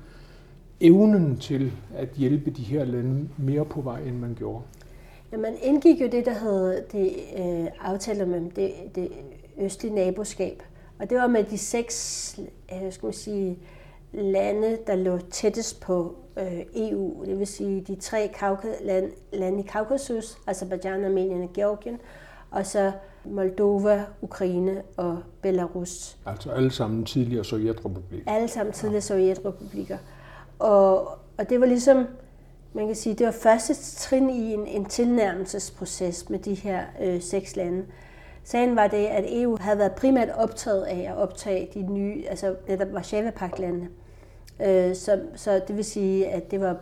evnen 0.82 1.38
til 1.38 1.72
at 1.96 2.10
hjælpe 2.16 2.52
de 2.52 2.62
her 2.62 2.86
lande 2.86 3.30
mere 3.38 3.66
på 3.66 3.82
vej, 3.82 4.02
end 4.02 4.16
man 4.16 4.36
gjorde? 4.38 4.62
Ja, 5.32 5.38
man 5.38 5.54
indgik 5.64 6.02
jo 6.02 6.08
det, 6.12 6.26
der 6.26 6.34
hed 6.34 6.82
det, 6.92 7.12
øh, 7.38 7.68
aftaler 7.82 8.26
med 8.26 8.42
det, 8.56 8.72
det 8.96 9.10
østlige 9.58 9.96
naboskab. 9.96 10.64
Og 11.00 11.10
det 11.10 11.18
var 11.18 11.28
med 11.28 11.44
de 11.44 11.58
seks 11.58 12.40
øh, 12.74 12.94
skal 12.94 13.06
man 13.08 13.14
sige, 13.14 13.58
lande, 14.18 14.78
der 14.88 14.96
lå 14.96 15.18
tættest 15.18 15.82
på 15.82 16.16
øh, 16.38 16.62
EU, 16.76 17.26
det 17.26 17.40
vil 17.40 17.48
sige 17.48 17.82
de 17.82 17.96
tre 17.96 18.32
lande, 18.82 19.10
lande 19.34 19.60
i 19.60 19.66
Kaukasus, 19.68 20.38
Azerbaijan, 20.48 21.06
Armenien 21.06 21.44
og 21.44 21.50
Georgien, 21.54 22.00
og 22.52 22.66
så 22.66 22.92
Moldova, 23.26 24.06
Ukraine 24.22 24.82
og 24.98 25.18
Belarus. 25.42 26.18
Altså 26.26 26.52
alle 26.52 26.72
sammen 26.72 27.06
tidligere 27.06 27.44
sovjetrepublikker? 27.44 28.32
Alle 28.32 28.48
sammen 28.48 28.74
tidligere 28.74 28.96
ja. 28.96 29.00
sovjetrepublikker. 29.02 29.98
Og, 30.60 31.08
og 31.38 31.50
det 31.50 31.60
var 31.60 31.66
ligesom, 31.66 32.08
man 32.74 32.88
kan 32.88 32.96
sige, 32.96 33.16
det 33.16 33.26
var 33.26 33.32
første 33.32 33.74
trin 33.74 34.30
i 34.30 34.54
en, 34.54 34.68
en 34.68 34.86
tilnærmelsesproces 34.86 36.30
med 36.30 36.40
de 36.40 36.54
her 36.54 36.84
øh, 37.02 37.22
seks 37.22 37.56
lande. 37.56 37.86
Sagen 38.44 38.76
var 38.76 38.88
det, 38.88 39.06
at 39.06 39.24
EU 39.28 39.58
havde 39.60 39.78
været 39.78 39.92
primært 39.92 40.30
optaget 40.30 40.84
af 40.84 41.08
at 41.10 41.18
optage 41.18 41.70
de 41.74 41.82
nye, 41.82 42.24
altså 42.28 42.56
netop 42.68 42.88
Varsjava-pagtlandene. 42.94 43.88
Øh, 44.60 44.96
så, 44.96 45.22
så 45.36 45.62
det 45.68 45.78
vil 45.78 45.86
sige, 45.86 46.28
at 46.28 46.52
det 46.52 46.62
var 46.62 46.78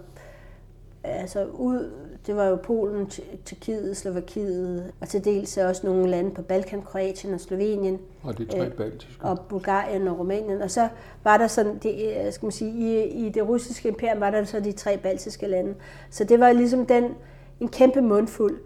altså 1.04 1.46
ud, 1.46 1.92
det 2.28 2.36
var 2.36 2.46
jo 2.46 2.56
Polen, 2.56 3.12
Tyrkiet, 3.46 3.98
Slovakiet, 3.98 4.92
og 5.02 5.08
til 5.08 5.26
dels 5.26 5.58
også 5.58 5.88
nogle 5.88 6.10
lande 6.10 6.32
på 6.32 6.42
Balkan, 6.42 6.82
Kroatien 6.82 7.34
og 7.34 7.40
Slovenien. 7.40 8.00
Og 8.24 8.38
de 8.38 8.46
tre 8.46 8.66
øh, 8.66 8.72
baltiske. 8.72 9.24
Og 9.26 9.40
Bulgarien 9.40 10.08
og 10.08 10.20
Rumænien. 10.20 10.62
Og 10.62 10.72
så 10.72 10.90
var 11.24 11.38
der 11.38 11.48
sådan, 11.48 11.78
det, 11.78 12.26
øh, 12.26 12.34
skal 12.34 12.46
man 12.46 12.52
sige, 12.52 12.72
i, 12.72 13.26
i 13.26 13.30
det 13.30 13.48
russiske 13.48 13.88
imperium 13.90 14.20
var 14.20 14.32
der 14.32 14.44
så 14.44 14.60
de 14.60 14.72
tre 14.72 14.98
baltiske 14.98 15.48
lande. 15.48 15.74
Så 16.10 16.24
det 16.24 16.40
var 16.40 16.52
ligesom 16.52 16.86
den, 16.86 17.16
en 17.60 17.70
kæmpe 17.70 18.02
mundfuld. 18.02 18.60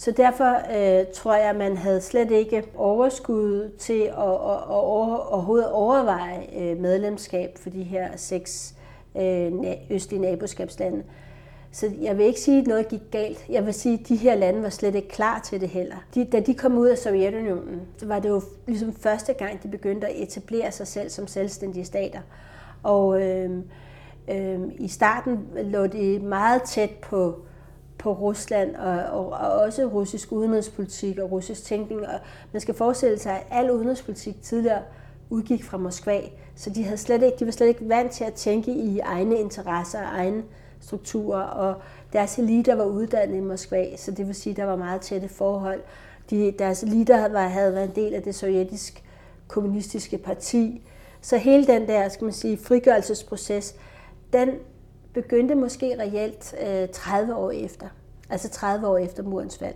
Så 0.00 0.10
derfor 0.10 0.54
øh, 0.54 1.06
tror 1.14 1.34
jeg, 1.34 1.50
at 1.50 1.56
man 1.56 1.76
havde 1.76 2.00
slet 2.00 2.30
ikke 2.30 2.64
overskud 2.76 3.70
til 3.78 4.02
at, 4.02 4.08
at, 4.08 4.16
at 4.16 4.68
over, 4.68 5.16
overhovedet 5.16 5.70
overveje 5.70 6.46
øh, 6.58 6.78
medlemskab 6.78 7.58
for 7.58 7.70
de 7.70 7.82
her 7.82 8.08
seks 8.16 8.74
øh, 9.16 9.52
østlige 9.90 10.20
naboskabslande. 10.20 11.02
Så 11.72 11.90
jeg 12.00 12.18
vil 12.18 12.26
ikke 12.26 12.40
sige, 12.40 12.60
at 12.60 12.66
noget 12.66 12.88
gik 12.88 13.00
galt. 13.10 13.44
Jeg 13.48 13.66
vil 13.66 13.74
sige, 13.74 13.98
at 14.02 14.08
de 14.08 14.16
her 14.16 14.34
lande 14.34 14.62
var 14.62 14.68
slet 14.68 14.94
ikke 14.94 15.08
klar 15.08 15.40
til 15.40 15.60
det 15.60 15.68
heller. 15.68 15.96
De, 16.14 16.24
da 16.24 16.40
de 16.40 16.54
kom 16.54 16.78
ud 16.78 16.88
af 16.88 16.98
Sovjetunionen, 16.98 17.80
så 17.96 18.06
var 18.06 18.18
det 18.18 18.28
jo 18.28 18.42
ligesom 18.66 18.92
første 18.92 19.32
gang, 19.32 19.62
de 19.62 19.68
begyndte 19.68 20.06
at 20.06 20.22
etablere 20.22 20.72
sig 20.72 20.86
selv 20.86 21.10
som 21.10 21.26
selvstændige 21.26 21.84
stater. 21.84 22.20
Og 22.82 23.22
øh, 23.22 23.50
øh, 24.30 24.60
i 24.78 24.88
starten 24.88 25.48
lå 25.62 25.86
de 25.86 26.18
meget 26.18 26.62
tæt 26.62 26.90
på 26.90 27.42
på 28.02 28.12
Rusland 28.12 28.76
og, 28.76 28.94
og, 28.94 29.26
og 29.26 29.50
også 29.50 29.84
russisk 29.84 30.32
udenrigspolitik 30.32 31.18
og 31.18 31.30
russisk 31.30 31.64
tænkning. 31.64 32.00
Og 32.00 32.20
man 32.52 32.60
skal 32.60 32.74
forestille 32.74 33.18
sig, 33.18 33.32
at 33.32 33.46
al 33.50 33.70
udenrigspolitik 33.70 34.42
tidligere 34.42 34.82
udgik 35.30 35.64
fra 35.64 35.78
Moskva, 35.78 36.20
så 36.56 36.70
de, 36.70 36.84
havde 36.84 36.96
slet 36.96 37.22
ikke, 37.22 37.36
de 37.38 37.44
var 37.44 37.52
slet 37.52 37.66
ikke 37.66 37.88
vant 37.88 38.12
til 38.12 38.24
at 38.24 38.34
tænke 38.34 38.70
i 38.70 38.98
egne 38.98 39.38
interesser 39.38 39.98
og 39.98 40.04
egne 40.04 40.42
strukturer, 40.80 41.42
og 41.42 41.74
deres 42.12 42.38
eliter 42.38 42.74
var 42.74 42.84
uddannet 42.84 43.36
i 43.36 43.40
Moskva, 43.40 43.96
så 43.96 44.10
det 44.10 44.26
vil 44.26 44.34
sige, 44.34 44.50
at 44.50 44.56
der 44.56 44.64
var 44.64 44.76
meget 44.76 45.00
tætte 45.00 45.28
forhold. 45.28 45.80
De, 46.30 46.54
deres 46.58 46.82
eliter 46.82 47.28
var, 47.28 47.48
havde 47.48 47.74
været 47.74 47.88
en 47.88 47.94
del 47.94 48.14
af 48.14 48.22
det 48.22 48.34
sovjetiske 48.34 49.02
kommunistiske 49.48 50.18
parti, 50.18 50.82
så 51.20 51.36
hele 51.36 51.66
den 51.66 51.88
der, 51.88 52.08
skal 52.08 52.24
man 52.24 52.32
sige, 52.32 52.58
frigørelsesproces, 52.58 53.74
den 54.32 54.48
begyndte 55.14 55.54
måske 55.54 55.96
reelt 55.98 56.54
øh, 56.66 56.88
30 56.88 57.34
år 57.34 57.50
efter. 57.50 57.86
Altså 58.30 58.48
30 58.50 58.86
år 58.86 58.98
efter 58.98 59.22
murens 59.22 59.58
fald. 59.58 59.74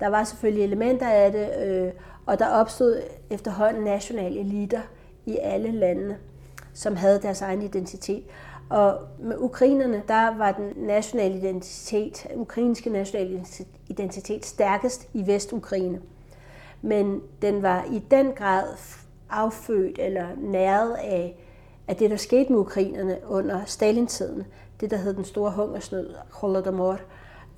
Der 0.00 0.08
var 0.08 0.24
selvfølgelig 0.24 0.64
elementer 0.64 1.08
af 1.08 1.32
det, 1.32 1.66
øh, 1.66 1.92
og 2.26 2.38
der 2.38 2.48
opstod 2.48 3.02
efterhånden 3.30 3.84
nationale 3.84 4.40
eliter 4.40 4.80
i 5.26 5.38
alle 5.42 5.72
landene, 5.72 6.18
som 6.74 6.96
havde 6.96 7.22
deres 7.22 7.42
egen 7.42 7.62
identitet. 7.62 8.24
Og 8.70 8.98
med 9.18 9.36
ukrainerne, 9.38 10.02
der 10.08 10.36
var 10.36 10.52
den 10.52 10.72
nationale 10.76 11.38
identitet, 11.38 12.26
ukrainske 12.34 12.90
nationale 12.90 13.44
identitet 13.88 14.46
stærkest 14.46 15.08
i 15.14 15.26
Vestukraine. 15.26 16.00
Men 16.82 17.22
den 17.42 17.62
var 17.62 17.84
i 17.92 18.02
den 18.10 18.32
grad 18.32 18.64
affødt 19.30 19.98
eller 19.98 20.26
næret 20.36 20.94
af, 20.94 21.36
at 21.88 21.98
det, 21.98 22.10
der 22.10 22.16
skete 22.16 22.52
med 22.52 22.60
ukrainerne 22.60 23.18
under 23.28 23.64
Stalin-tiden. 23.64 24.44
det, 24.80 24.90
der 24.90 24.96
hed 24.96 25.14
den 25.14 25.24
store 25.24 25.50
hungersnød, 25.50 26.14
Holodomor, 26.30 26.98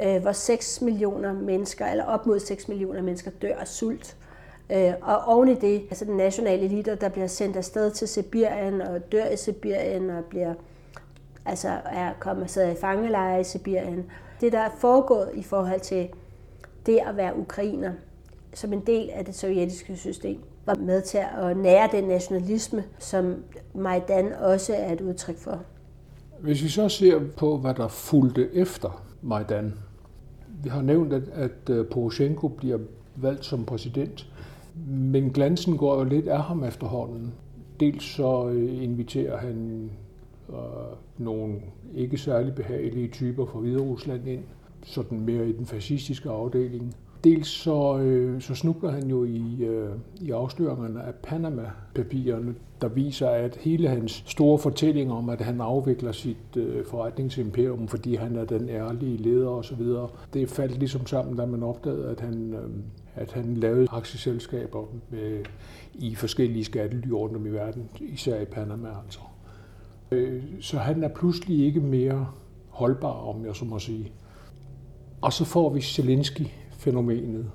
øh, 0.02 0.22
hvor 0.22 0.32
6 0.32 0.82
millioner 0.82 1.32
mennesker, 1.32 1.86
eller 1.86 2.04
op 2.04 2.26
mod 2.26 2.40
6 2.40 2.68
millioner 2.68 3.02
mennesker, 3.02 3.30
dør 3.42 3.56
af 3.56 3.68
sult. 3.68 4.16
Øh, 4.72 4.92
og 5.02 5.24
oven 5.24 5.48
i 5.48 5.54
det, 5.54 5.82
altså 5.90 6.04
den 6.04 6.16
nationale 6.16 6.62
elite, 6.62 6.94
der 6.94 7.08
bliver 7.08 7.26
sendt 7.26 7.56
afsted 7.56 7.90
til 7.90 8.08
Sibirien 8.08 8.80
og 8.80 9.12
dør 9.12 9.26
i 9.26 9.36
Sibirien 9.36 10.10
og 10.10 10.24
bliver, 10.24 10.54
altså 11.46 11.68
er 11.92 12.12
kommet 12.20 12.50
sidder 12.50 12.70
i 12.70 12.74
fangelejre 12.74 13.40
i 13.40 13.44
Sibirien. 13.44 14.10
Det, 14.40 14.52
der 14.52 14.58
er 14.58 14.70
foregået 14.78 15.30
i 15.34 15.42
forhold 15.42 15.80
til 15.80 16.08
det 16.86 16.98
at 17.06 17.16
være 17.16 17.36
ukrainer, 17.36 17.92
som 18.54 18.72
en 18.72 18.80
del 18.80 19.10
af 19.10 19.24
det 19.24 19.34
sovjetiske 19.34 19.96
system, 19.96 20.40
var 20.68 20.74
med 20.74 21.02
til 21.02 21.18
at 21.18 21.56
nære 21.56 21.88
den 21.92 22.04
nationalisme, 22.04 22.84
som 22.98 23.34
Majdan 23.74 24.32
også 24.32 24.74
er 24.74 24.92
et 24.92 25.00
udtryk 25.00 25.36
for. 25.38 25.60
Hvis 26.40 26.62
vi 26.62 26.68
så 26.68 26.88
ser 26.88 27.20
på, 27.36 27.56
hvad 27.56 27.74
der 27.74 27.88
fulgte 27.88 28.54
efter 28.54 29.04
Majdan. 29.22 29.74
Vi 30.62 30.68
har 30.68 30.82
nævnt, 30.82 31.12
at, 31.12 31.22
at 31.32 31.70
øh, 31.70 31.86
Poroshenko 31.86 32.48
bliver 32.48 32.78
valgt 33.16 33.44
som 33.44 33.64
præsident, 33.64 34.26
men 34.88 35.30
glansen 35.30 35.76
går 35.76 35.98
jo 35.98 36.04
lidt 36.04 36.28
af 36.28 36.42
ham 36.42 36.64
efterhånden. 36.64 37.34
Dels 37.80 38.04
så 38.04 38.48
øh, 38.48 38.82
inviterer 38.82 39.36
han 39.36 39.90
øh, 40.48 40.56
nogle 41.18 41.54
ikke 41.94 42.18
særlig 42.18 42.54
behagelige 42.54 43.08
typer 43.08 43.46
fra 43.46 43.58
Hviderusland 43.58 44.28
ind, 44.28 44.42
sådan 44.84 45.20
mere 45.20 45.48
i 45.48 45.52
den 45.52 45.66
fascistiske 45.66 46.30
afdeling. 46.30 46.94
Dels 47.24 47.48
så, 47.48 47.98
øh, 47.98 48.40
så 48.40 48.54
snubler 48.54 48.90
han 48.90 49.06
jo 49.06 49.24
i, 49.24 49.56
øh, 49.60 49.90
i 50.20 50.30
afsløringerne 50.30 51.02
af 51.02 51.14
Panama-papirerne, 51.14 52.54
der 52.80 52.88
viser, 52.88 53.28
at 53.28 53.56
hele 53.56 53.88
hans 53.88 54.24
store 54.26 54.58
fortælling 54.58 55.12
om, 55.12 55.28
at 55.28 55.40
han 55.40 55.60
afvikler 55.60 56.12
sit 56.12 56.56
øh, 56.56 56.84
forretningsimperium, 56.86 57.88
fordi 57.88 58.14
han 58.14 58.36
er 58.36 58.44
den 58.44 58.68
ærlige 58.68 59.16
leder 59.16 59.48
osv., 59.48 59.82
det 60.34 60.48
faldt 60.48 60.78
ligesom 60.78 61.06
sammen, 61.06 61.36
da 61.36 61.46
man 61.46 61.62
opdagede, 61.62 62.08
at 62.08 62.20
han, 62.20 62.54
øh, 62.54 62.70
at 63.14 63.32
han 63.32 63.54
lavede 63.54 63.86
aktieselskaber 63.90 64.84
med, 65.10 65.44
i 65.94 66.14
forskellige 66.14 66.64
skattely 66.64 67.10
rundt 67.10 67.36
om 67.36 67.46
i 67.46 67.50
verden, 67.50 67.88
især 68.00 68.40
i 68.40 68.44
Panama 68.44 68.88
altså. 69.04 69.20
Øh, 70.10 70.42
så 70.60 70.78
han 70.78 71.04
er 71.04 71.08
pludselig 71.08 71.66
ikke 71.66 71.80
mere 71.80 72.28
holdbar, 72.68 73.28
om 73.28 73.46
jeg 73.46 73.56
så 73.56 73.64
må 73.64 73.78
sige. 73.78 74.12
Og 75.20 75.32
så 75.32 75.44
får 75.44 75.70
vi 75.70 75.80
Zelensky, 75.80 76.46
fænomenet. 76.78 77.50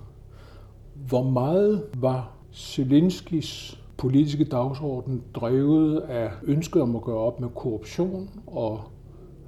Hvor 0.95 1.23
meget 1.23 1.83
var 1.97 2.31
Zelenskis 2.53 3.79
politiske 3.97 4.43
dagsorden 4.43 5.23
drevet 5.33 5.99
af 5.99 6.31
ønsket 6.43 6.81
om 6.81 6.95
at 6.95 7.01
gøre 7.01 7.17
op 7.17 7.39
med 7.39 7.49
korruption 7.55 8.29
og 8.47 8.81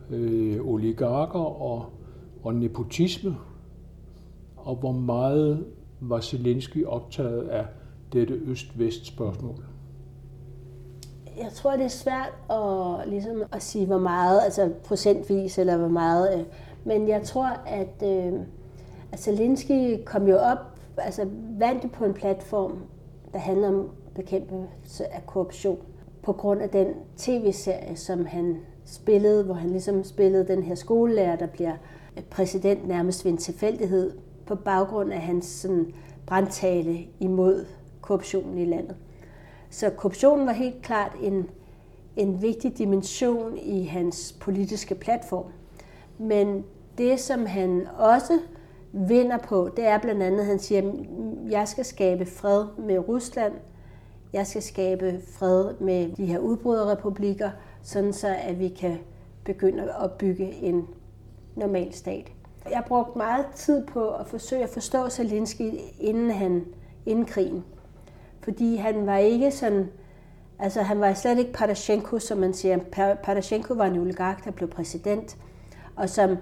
øh, 0.10 0.68
oligarker 0.68 1.40
og, 1.40 1.86
og 2.44 2.56
nepotisme, 2.56 3.36
og 4.58 4.76
hvor 4.76 4.92
meget 4.92 5.66
var 6.00 6.20
Zelensky 6.22 6.86
optaget 6.86 7.48
af 7.48 7.66
dette 8.14 8.34
øst-vest 8.34 9.06
spørgsmål? 9.06 9.56
Jeg 11.38 11.52
tror, 11.54 11.72
det 11.72 11.86
er 11.86 11.88
svært 11.88 12.34
at, 12.50 13.10
ligesom 13.10 13.44
at 13.52 13.64
sige, 13.64 13.86
hvor 13.86 14.00
meget, 14.00 14.42
altså 14.44 14.72
procentvis, 14.84 15.58
eller 15.58 15.78
hvor 15.78 15.88
meget, 15.88 16.40
øh, 16.40 16.46
men 16.84 17.08
jeg 17.08 17.24
tror, 17.24 17.48
at 17.66 18.04
øh, 18.04 18.34
Altså, 19.16 19.32
Zelensky 19.32 20.04
kom 20.06 20.28
jo 20.28 20.38
op, 20.38 20.58
altså 20.98 21.28
vandt 21.60 21.92
på 21.92 22.06
en 22.06 22.14
platform, 22.14 22.78
der 23.34 23.40
handler 23.40 23.68
om 23.68 23.90
bekæmpelse 24.16 25.14
af 25.14 25.26
korruption, 25.26 25.78
på 26.24 26.34
grund 26.34 26.62
af 26.62 26.70
den 26.70 26.88
tv-serie, 27.18 27.96
som 27.96 28.26
han 28.26 28.58
spillede, 28.86 29.44
hvor 29.44 29.54
han 29.54 29.70
ligesom 29.70 30.04
spillede 30.04 30.48
den 30.48 30.64
her 30.64 30.76
skolelærer, 30.76 31.36
der 31.36 31.46
bliver 31.46 31.74
øh, 32.18 32.24
præsident 32.24 32.88
nærmest 32.88 33.26
ved 33.26 33.32
en 33.32 33.38
tilfældighed, 33.38 34.18
på 34.46 34.56
baggrund 34.56 35.14
af 35.14 35.22
hans 35.22 35.46
sådan, 35.46 35.94
brandtale 36.26 36.98
imod 37.20 37.66
korruptionen 38.02 38.58
i 38.58 38.66
landet. 38.66 38.96
Så 39.70 39.90
korruptionen 39.90 40.48
var 40.48 40.54
helt 40.54 40.82
klart 40.82 41.12
en, 41.22 41.50
en 42.16 42.42
vigtig 42.42 42.78
dimension 42.78 43.58
i 43.58 43.84
hans 43.84 44.38
politiske 44.40 44.96
platform. 44.96 45.46
Men 46.18 46.64
det, 46.98 47.20
som 47.20 47.46
han 47.46 47.88
også 47.98 48.40
vinder 48.96 49.38
på, 49.38 49.70
det 49.78 49.88
er 49.88 49.98
blandt 49.98 50.24
andet, 50.24 50.40
at 50.40 50.46
han 50.46 50.60
siger, 50.60 50.82
at 50.82 50.94
jeg 51.52 51.68
skal 51.68 51.86
skabe 51.86 52.26
fred 52.26 52.66
med 52.78 53.08
Rusland, 53.08 53.54
jeg 54.34 54.48
skal 54.48 54.62
skabe 54.62 55.22
fred 55.28 55.74
med 55.80 56.12
de 56.16 56.26
her 56.26 56.40
udbryderrepublikker, 56.40 57.50
sådan 57.82 58.14
så 58.14 58.36
at 58.44 58.60
vi 58.60 58.68
kan 58.68 58.98
begynde 59.44 59.94
at 60.04 60.12
bygge 60.12 60.54
en 60.54 60.88
normal 61.56 61.94
stat. 61.94 62.32
Jeg 62.70 62.84
brugte 62.88 63.06
brugt 63.06 63.16
meget 63.16 63.46
tid 63.56 63.88
på 63.88 64.10
at 64.10 64.28
forsøge 64.28 64.64
at 64.64 64.70
forstå 64.70 65.10
Zelensky 65.10 65.72
inden, 66.00 66.32
han, 66.32 66.66
inden 67.06 67.26
krigen. 67.26 67.64
Fordi 68.42 68.76
han 68.76 69.06
var 69.06 69.18
ikke 69.18 69.52
sådan, 69.52 69.88
altså 70.60 70.82
han 70.82 71.00
var 71.00 71.14
slet 71.14 71.38
ikke 71.38 71.54
Parashenko, 71.54 72.20
som 72.20 72.38
man 72.38 72.54
siger. 72.54 72.78
Parashenko 73.24 73.74
var 73.74 73.86
en 73.86 74.00
oligark, 74.00 74.46
der 74.46 74.52
blev 74.52 74.70
præsident, 74.70 75.38
og 75.96 76.10
som 76.10 76.38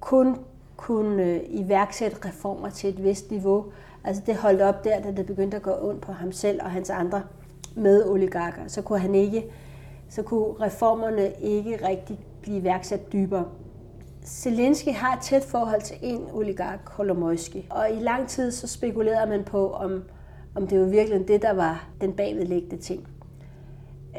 kun 0.00 0.36
kunne 0.80 1.22
øh, 1.22 1.40
iværksætte 1.48 2.16
reformer 2.28 2.70
til 2.70 2.90
et 2.90 3.04
vist 3.04 3.30
niveau. 3.30 3.64
Altså 4.04 4.22
det 4.26 4.36
holdt 4.36 4.62
op 4.62 4.84
der, 4.84 5.00
da 5.00 5.10
det 5.10 5.26
begyndte 5.26 5.56
at 5.56 5.62
gå 5.62 5.70
ondt 5.80 6.00
på 6.00 6.12
ham 6.12 6.32
selv 6.32 6.62
og 6.62 6.70
hans 6.70 6.90
andre 6.90 7.22
medoligarker. 7.76 8.62
Så 8.66 8.82
kunne 8.82 8.98
han 8.98 9.14
ikke, 9.14 9.44
så 10.08 10.22
kunne 10.22 10.54
reformerne 10.60 11.32
ikke 11.40 11.88
rigtig 11.88 12.18
blive 12.42 12.58
iværksat 12.58 13.12
dybere. 13.12 13.44
Zelensky 14.24 14.88
har 14.88 15.16
et 15.16 15.22
tæt 15.22 15.44
forhold 15.44 15.82
til 15.82 15.96
en 16.02 16.26
oligark, 16.32 16.78
Kolomoisky. 16.84 17.56
Og 17.70 17.86
i 17.90 18.00
lang 18.00 18.28
tid 18.28 18.50
så 18.50 18.66
spekulerede 18.66 19.30
man 19.30 19.44
på, 19.44 19.72
om, 19.72 20.02
om 20.54 20.66
det 20.66 20.80
var 20.80 20.86
virkelig 20.86 21.28
det, 21.28 21.42
der 21.42 21.52
var 21.52 21.88
den 22.00 22.12
bagvedliggende 22.12 22.76
ting. 22.76 23.08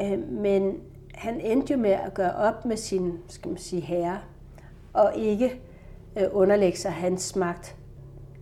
Øh, 0.01 0.31
men 0.31 0.77
han 1.13 1.41
endte 1.41 1.73
jo 1.73 1.79
med 1.79 1.91
at 1.91 2.13
gøre 2.13 2.35
op 2.35 2.65
med 2.65 2.77
sin, 2.77 3.13
skal 3.27 3.49
man 3.49 3.57
sige, 3.57 3.81
herre, 3.81 4.17
og 4.93 5.11
ikke 5.15 5.61
Øh, 6.17 6.23
underlægge 6.31 6.77
sig 6.77 6.91
hans 6.91 7.35
magt. 7.35 7.75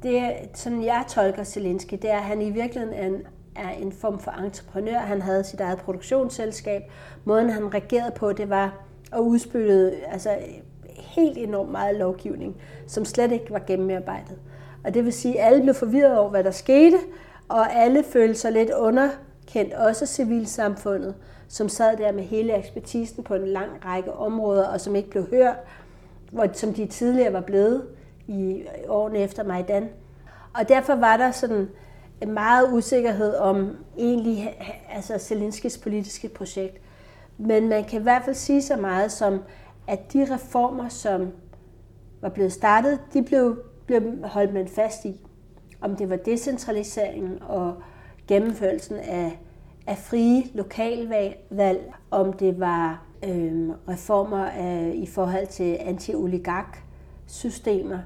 Det, 0.03 0.32
som 0.53 0.84
jeg 0.84 1.03
tolker 1.10 1.43
Zelensky, 1.43 1.93
det 2.01 2.12
er, 2.12 2.17
at 2.17 2.23
han 2.23 2.41
i 2.41 2.49
virkeligheden 2.49 2.93
er 2.93 3.08
en, 3.08 3.21
er 3.55 3.69
en 3.69 3.91
form 3.91 4.19
for 4.19 4.32
entreprenør. 4.32 4.97
Han 4.97 5.21
havde 5.21 5.43
sit 5.43 5.60
eget 5.60 5.77
produktionsselskab. 5.79 6.82
Måden, 7.23 7.49
han 7.49 7.73
regerede 7.73 8.12
på, 8.15 8.34
det 8.34 8.49
var 8.49 8.84
at 9.13 9.19
udspille 9.19 9.91
altså, 10.12 10.38
helt 10.97 11.38
enormt 11.38 11.71
meget 11.71 11.95
lovgivning, 11.95 12.55
som 12.88 13.05
slet 13.05 13.32
ikke 13.32 13.51
var 13.51 13.62
gennemarbejdet. 13.67 14.38
Og 14.84 14.93
det 14.93 15.05
vil 15.05 15.13
sige, 15.13 15.41
at 15.41 15.47
alle 15.47 15.62
blev 15.62 15.75
forvirret 15.75 16.17
over, 16.17 16.29
hvad 16.29 16.43
der 16.43 16.51
skete, 16.51 16.97
og 17.49 17.75
alle 17.75 18.03
følte 18.03 18.39
sig 18.39 18.51
lidt 18.51 18.71
underkendt, 18.71 19.73
også 19.73 20.05
civilsamfundet, 20.05 21.15
som 21.47 21.69
sad 21.69 21.97
der 21.97 22.12
med 22.12 22.23
hele 22.23 22.58
ekspertisen 22.58 23.23
på 23.23 23.36
en 23.36 23.47
lang 23.47 23.69
række 23.86 24.13
områder, 24.13 24.67
og 24.67 24.82
som 24.82 24.95
ikke 24.95 25.10
blev 25.10 25.29
hørt, 25.29 25.55
hvor, 26.32 26.48
som 26.54 26.74
de 26.74 26.86
tidligere 26.86 27.34
var 27.34 27.42
blevet 27.42 27.88
i 28.28 28.63
årene 28.88 29.20
efter 29.20 29.44
Majdan. 29.44 29.89
Og 30.54 30.70
derfor 30.70 30.96
var 30.96 31.18
der 31.18 31.32
sådan 31.32 31.70
meget 32.28 32.74
usikkerhed 32.74 33.36
om 33.36 33.78
egentlig 33.98 34.58
altså 34.89 35.18
Zelenskis 35.18 35.78
politiske 35.78 36.30
projekt. 36.30 36.82
Men 37.38 37.70
man 37.70 37.84
kan 37.84 38.00
i 38.00 38.04
hvert 38.04 38.22
fald 38.26 38.36
sige 38.36 38.62
så 38.62 38.76
meget 38.76 39.12
som, 39.12 39.39
at 39.88 40.13
de 40.13 40.34
reformer, 40.34 40.89
som 40.89 41.28
var 42.22 42.30
blevet 42.30 42.54
startet, 42.54 43.00
de 43.13 43.24
blev, 43.24 43.63
blev 43.86 44.02
holdt 44.24 44.54
man 44.54 44.68
fast 44.68 45.06
i. 45.06 45.26
Om 45.82 45.96
det 45.96 46.10
var 46.10 46.15
decentraliseringen 46.15 47.42
og 47.42 47.76
gennemførelsen 48.28 48.96
af, 48.96 49.39
af 49.88 49.98
frie 49.98 50.44
lokalvalg, 50.54 51.94
om 52.12 52.34
det 52.34 52.60
var 52.60 53.09
Øhm, 53.23 53.69
øh, 53.69 53.75
reformer 53.88 54.45
af, 54.45 54.91
i 54.95 55.05
forhold 55.05 55.47
til 55.47 55.77
anti-oligark-systemer. 55.79 57.99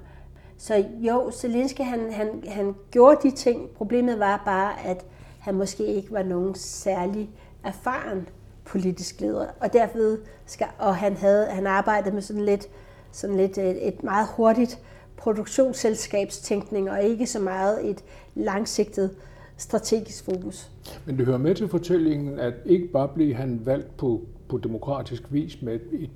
Så 0.58 0.86
jo, 0.99 1.32
Zelensky 1.32 1.82
han, 1.82 2.12
han, 2.12 2.43
han 2.47 2.76
gjorde 2.91 3.17
de 3.23 3.32
ting. 3.36 3.69
Problemet 3.69 4.19
var 4.19 4.41
bare, 4.45 4.86
at 4.86 5.06
han 5.39 5.56
måske 5.56 5.86
ikke 5.86 6.12
var 6.12 6.23
nogen 6.23 6.56
særlig 6.56 7.30
erfaren 7.63 8.30
politisk 8.65 9.21
leder. 9.21 9.47
Og 9.60 9.73
derved 9.73 10.19
skal, 10.45 10.67
og 10.80 10.95
han 10.95 11.17
havde 11.17 11.45
han 11.45 11.67
arbejdede 11.67 12.13
med 12.13 12.21
sådan 12.21 12.45
lidt, 12.45 12.67
sådan 13.12 13.36
lidt 13.36 13.58
et, 13.58 13.88
et 13.88 14.04
meget 14.04 14.28
hurtigt 14.36 14.80
produktionsselskabstænkning, 15.17 16.91
og 16.91 17.04
ikke 17.04 17.28
så 17.28 17.39
meget 17.39 17.89
et 17.89 18.04
langsigtet 18.36 19.15
strategisk 19.58 20.26
fokus. 20.26 20.71
Men 21.06 21.17
det 21.17 21.26
hører 21.26 21.38
med 21.38 21.56
til 21.56 21.67
fortællingen, 21.67 22.39
at 22.39 22.54
ikke 22.65 22.88
bare 22.88 23.10
blev 23.15 23.36
han 23.36 23.62
valgt 23.65 23.97
på 23.97 24.21
på 24.54 24.58
demokratisk 24.58 25.24
vis 25.34 25.62
med 25.62 25.80
et 25.92 26.10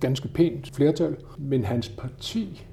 ganske 0.00 0.28
pænt 0.28 0.70
flertal, 0.74 1.16
men 1.38 1.64
hans 1.64 1.88
parti 1.88 2.66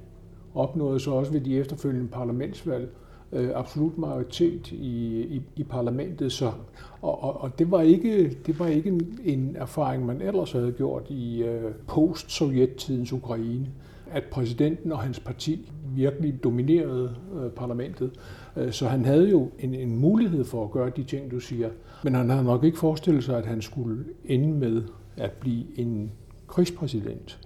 opnåede 0.54 1.00
så 1.00 1.10
også 1.10 1.32
ved 1.32 1.40
de 1.40 1.58
efterfølgende 1.58 2.08
parlamentsvalg 2.08 2.88
øh, 3.32 3.50
absolut 3.54 3.98
majoritet 3.98 4.72
i, 4.72 5.22
i, 5.22 5.42
i 5.56 5.62
parlamentet. 5.62 6.32
Så, 6.32 6.52
og, 7.00 7.22
og, 7.22 7.40
og 7.40 7.58
det 7.58 7.70
var 7.70 7.80
ikke, 7.80 8.38
det 8.46 8.58
var 8.58 8.66
ikke 8.66 8.88
en, 8.88 9.18
en 9.24 9.56
erfaring, 9.58 10.06
man 10.06 10.22
ellers 10.22 10.52
havde 10.52 10.72
gjort 10.72 11.10
i 11.10 11.42
øh, 11.42 11.72
post-sovjettidens 11.86 13.12
Ukraine, 13.12 13.66
at 14.12 14.24
præsidenten 14.30 14.92
og 14.92 14.98
hans 14.98 15.20
parti 15.20 15.70
virkelig 15.94 16.44
dominerede 16.44 17.14
øh, 17.36 17.50
parlamentet. 17.50 18.10
Øh, 18.56 18.72
så 18.72 18.88
han 18.88 19.04
havde 19.04 19.30
jo 19.30 19.50
en, 19.58 19.74
en 19.74 19.96
mulighed 19.96 20.44
for 20.44 20.64
at 20.64 20.70
gøre 20.70 20.90
de 20.96 21.02
ting, 21.02 21.30
du 21.30 21.40
siger. 21.40 21.70
Men 22.04 22.14
han 22.14 22.30
havde 22.30 22.44
nok 22.44 22.64
ikke 22.64 22.78
forestillet 22.78 23.24
sig, 23.24 23.38
at 23.38 23.46
han 23.46 23.62
skulle 23.62 24.04
ende 24.24 24.48
med 24.48 24.82
at 25.16 25.30
blive 25.30 25.64
en 25.76 26.12
krigspræsident. 26.46 27.40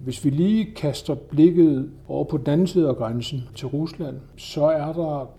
Hvis 0.00 0.24
vi 0.24 0.30
lige 0.30 0.74
kaster 0.76 1.14
blikket 1.14 1.90
over 2.08 2.24
på 2.24 2.36
den 2.36 2.46
anden 2.46 2.66
side 2.66 2.88
af 2.88 2.96
grænsen 2.96 3.42
til 3.54 3.68
Rusland, 3.68 4.16
så 4.36 4.64
er 4.64 4.92
der 4.92 5.30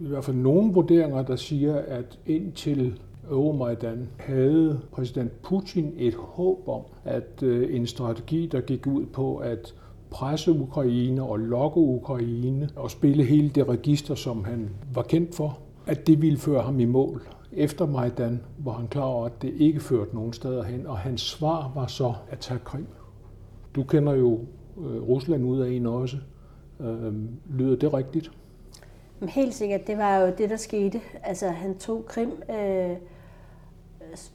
i 0.00 0.08
hvert 0.08 0.24
fald 0.24 0.36
nogle 0.36 0.72
vurderinger, 0.72 1.22
der 1.22 1.36
siger, 1.36 1.74
at 1.74 2.18
indtil 2.26 2.98
Euromaidan 3.30 4.08
havde 4.18 4.80
præsident 4.92 5.42
Putin 5.42 5.92
et 5.96 6.14
håb 6.14 6.68
om, 6.68 6.82
at 7.04 7.42
øh, 7.42 7.76
en 7.76 7.86
strategi, 7.86 8.46
der 8.46 8.60
gik 8.60 8.86
ud 8.86 9.06
på 9.06 9.36
at 9.36 9.74
presse 10.10 10.52
Ukraine 10.52 11.22
og 11.22 11.38
lokke 11.38 11.80
Ukraine 11.80 12.68
og 12.76 12.90
spille 12.90 13.24
hele 13.24 13.48
det 13.48 13.68
register, 13.68 14.14
som 14.14 14.44
han 14.44 14.70
var 14.94 15.02
kendt 15.02 15.34
for, 15.34 15.58
at 15.86 16.06
det 16.06 16.22
ville 16.22 16.38
føre 16.38 16.62
ham 16.62 16.80
i 16.80 16.84
mål. 16.84 17.22
Efter 17.52 17.86
Majdan 17.86 18.40
var 18.58 18.72
han 18.72 18.88
klar 18.88 19.02
over, 19.02 19.26
at 19.26 19.42
det 19.42 19.52
ikke 19.58 19.80
førte 19.80 20.14
nogen 20.14 20.32
steder 20.32 20.62
hen, 20.62 20.86
og 20.86 20.98
hans 20.98 21.20
svar 21.20 21.72
var 21.74 21.86
så 21.86 22.14
at 22.30 22.38
tage 22.38 22.60
krig. 22.64 22.84
Du 23.74 23.82
kender 23.82 24.12
jo 24.12 24.40
øh, 24.78 25.02
Rusland 25.02 25.44
ud 25.44 25.60
af 25.60 25.70
en 25.70 25.86
også. 25.86 26.16
Øh, 26.80 27.12
lyder 27.50 27.76
det 27.76 27.94
rigtigt? 27.94 28.30
Helt 29.28 29.54
sikkert, 29.54 29.86
det 29.86 29.98
var 29.98 30.16
jo 30.16 30.32
det, 30.38 30.50
der 30.50 30.56
skete. 30.56 31.00
Altså, 31.22 31.48
han 31.48 31.78
tog 31.78 32.04
Krim, 32.06 32.42
øh, 32.50 32.96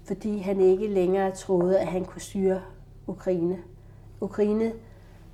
fordi 0.04 0.38
han 0.38 0.62
ikke 0.62 0.88
længere 0.88 1.32
troede, 1.32 1.80
at 1.80 1.88
han 1.88 2.06
kunne 2.06 2.21
styre 2.21 2.62
Ukraine. 3.08 3.58
Ukraine 4.21 4.71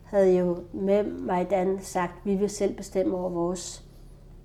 havde 0.04 0.38
jo 0.38 0.58
med 0.74 1.04
Majdan 1.04 1.80
sagt, 1.82 2.12
at 2.12 2.26
vi 2.26 2.36
vil 2.36 2.50
selv 2.50 2.76
bestemme 2.76 3.18
over 3.18 3.30
vores 3.30 3.84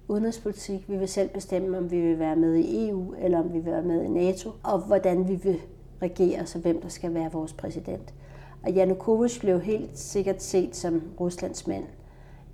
udenrigspolitik. 0.08 0.88
Vi 0.88 0.96
vil 0.96 1.08
selv 1.08 1.28
bestemme, 1.28 1.78
om 1.78 1.90
vi 1.90 2.00
vil 2.00 2.18
være 2.18 2.36
med 2.36 2.54
i 2.54 2.88
EU, 2.88 3.14
eller 3.18 3.38
om 3.38 3.52
vi 3.52 3.58
vil 3.58 3.72
være 3.72 3.82
med 3.82 4.02
i 4.02 4.08
NATO, 4.08 4.50
og 4.62 4.78
hvordan 4.78 5.28
vi 5.28 5.34
vil 5.34 5.60
regere, 6.02 6.46
så 6.46 6.58
hvem 6.58 6.82
der 6.82 6.88
skal 6.88 7.14
være 7.14 7.32
vores 7.32 7.52
præsident. 7.52 8.14
Og 8.62 8.72
Janukovic 8.72 9.40
blev 9.40 9.60
helt 9.60 9.98
sikkert 9.98 10.42
set 10.42 10.76
som 10.76 11.02
Ruslands 11.20 11.66
mand. 11.66 11.84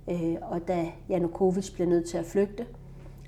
Øh, 0.07 0.35
og 0.41 0.67
da 0.67 0.85
Janukovic 1.09 1.71
blev 1.73 1.87
nødt 1.87 2.09
til 2.09 2.17
at 2.17 2.25
flygte, 2.25 2.65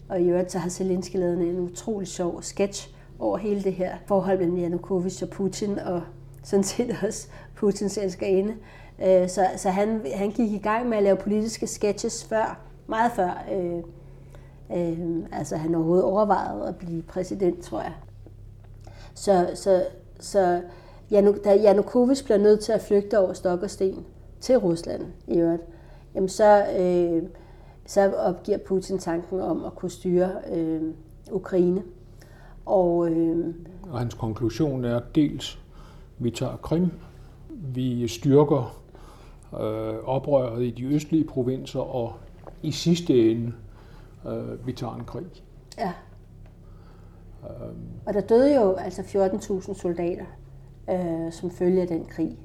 og 0.10 0.22
i 0.22 0.30
øvrigt 0.30 0.52
så 0.52 0.60
har 0.60 0.70
Zelensky 0.70 1.16
lavet 1.16 1.42
en 1.42 1.60
utrolig 1.60 2.08
sjov 2.08 2.42
sketch 2.42 2.94
over 3.20 3.38
hele 3.38 3.64
det 3.64 3.74
her 3.74 3.98
forhold 4.06 4.38
mellem 4.38 4.58
Janukovic 4.58 5.22
og 5.22 5.30
Putin, 5.30 5.80
og 5.80 6.02
sådan 6.44 6.64
set 6.64 6.96
også 7.04 7.28
Putins 7.56 7.98
elskerinde. 7.98 8.56
Øh, 9.04 9.30
så 9.30 9.48
så 9.58 9.70
han, 9.70 10.02
han 10.16 10.32
gik 10.32 10.52
i 10.52 10.58
gang 10.58 10.90
med 10.90 10.98
at 10.98 11.04
lave 11.04 11.18
politiske 11.18 11.68
sketches 11.68 12.24
før, 12.24 12.60
meget 12.88 13.12
før, 13.12 13.46
øh, 13.52 13.82
øh, 14.78 15.24
altså 15.32 15.58
han 15.58 15.76
overhovedet 15.76 16.06
overvejede 16.06 16.68
at 16.68 16.76
blive 16.76 17.02
præsident, 17.02 17.62
tror 17.62 17.82
jeg. 17.82 17.94
Så, 19.14 19.52
så, 19.56 19.86
så 20.20 20.62
Januk, 21.12 21.44
da 21.44 21.56
Janukovic 21.56 22.24
bliver 22.24 22.38
nødt 22.38 22.60
til 22.60 22.72
at 22.72 22.82
flygte 22.82 23.20
over 23.20 23.34
stok 23.34 23.64
og 23.64 23.70
sten 23.70 24.06
til 24.40 24.58
Rusland 24.58 25.06
i 25.28 25.38
øvrigt, 25.38 25.64
jamen 26.18 26.30
så, 26.30 26.66
øh, 26.80 27.24
så 27.86 28.14
opgiver 28.14 28.58
Putin 28.58 29.00
tanken 29.00 29.40
om 29.40 29.66
at 29.66 29.76
kunne 29.76 29.92
styre 29.92 30.32
øh, 30.54 30.82
Ukraine. 31.32 31.84
Og, 32.66 33.10
øh, 33.10 33.56
og 33.92 34.00
hans 34.00 34.14
konklusion 34.14 34.86
er 34.86 35.00
dels, 35.16 35.60
vi 36.20 36.32
tager 36.32 36.56
Krim, 36.56 36.92
vi 37.50 38.08
styrker 38.08 38.82
øh, 39.54 39.96
oprøret 40.04 40.64
i 40.64 40.72
de 40.72 40.84
østlige 40.84 41.24
provinser, 41.24 41.80
og 41.80 42.14
i 42.62 42.72
sidste 42.72 43.32
ende, 43.32 43.54
øh, 44.28 44.68
vi 44.68 44.74
tager 44.74 44.96
en 44.96 45.06
krig. 45.06 45.26
Ja. 45.78 45.94
Øh, 47.44 47.76
og 48.06 48.14
der 48.14 48.22
døde 48.22 48.56
jo 48.56 48.74
altså 48.74 49.02
14.000 49.02 49.82
soldater 49.82 50.26
øh, 50.90 51.32
som 51.32 51.52
følge 51.52 51.82
af 51.82 51.88
den 51.88 52.06
krig 52.06 52.38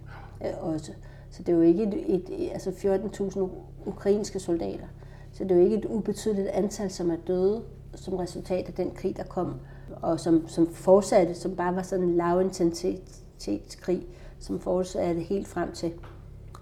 øh, 0.45 0.75
også. 0.75 0.93
Så 1.33 1.42
det 1.42 1.53
er 1.53 1.57
jo 1.57 1.62
ikke 1.62 1.83
et, 1.83 2.14
et, 2.14 2.51
altså 2.53 2.71
14.000 2.71 3.40
ukrainske 3.87 4.40
soldater. 4.40 4.87
Så 5.33 5.45
det 5.45 5.53
er 5.53 5.57
jo 5.57 5.62
ikke 5.62 5.77
et 5.77 5.85
ubetydeligt 5.85 6.49
antal, 6.49 6.90
som 6.90 7.11
er 7.11 7.16
døde 7.27 7.62
som 7.95 8.14
resultat 8.14 8.68
af 8.68 8.75
den 8.75 8.90
krig, 8.90 9.16
der 9.16 9.25
kom, 9.25 9.55
og 10.03 10.21
som, 10.21 10.49
som 10.49 10.66
fortsatte, 10.66 11.35
som 11.35 11.57
bare 11.57 11.75
var 11.75 11.83
sådan 11.83 12.05
en 12.05 12.16
lavintensitetskrig, 12.16 14.07
som 14.38 14.61
fortsatte 14.61 15.21
helt 15.21 15.49
frem 15.49 15.73
til, 15.73 15.92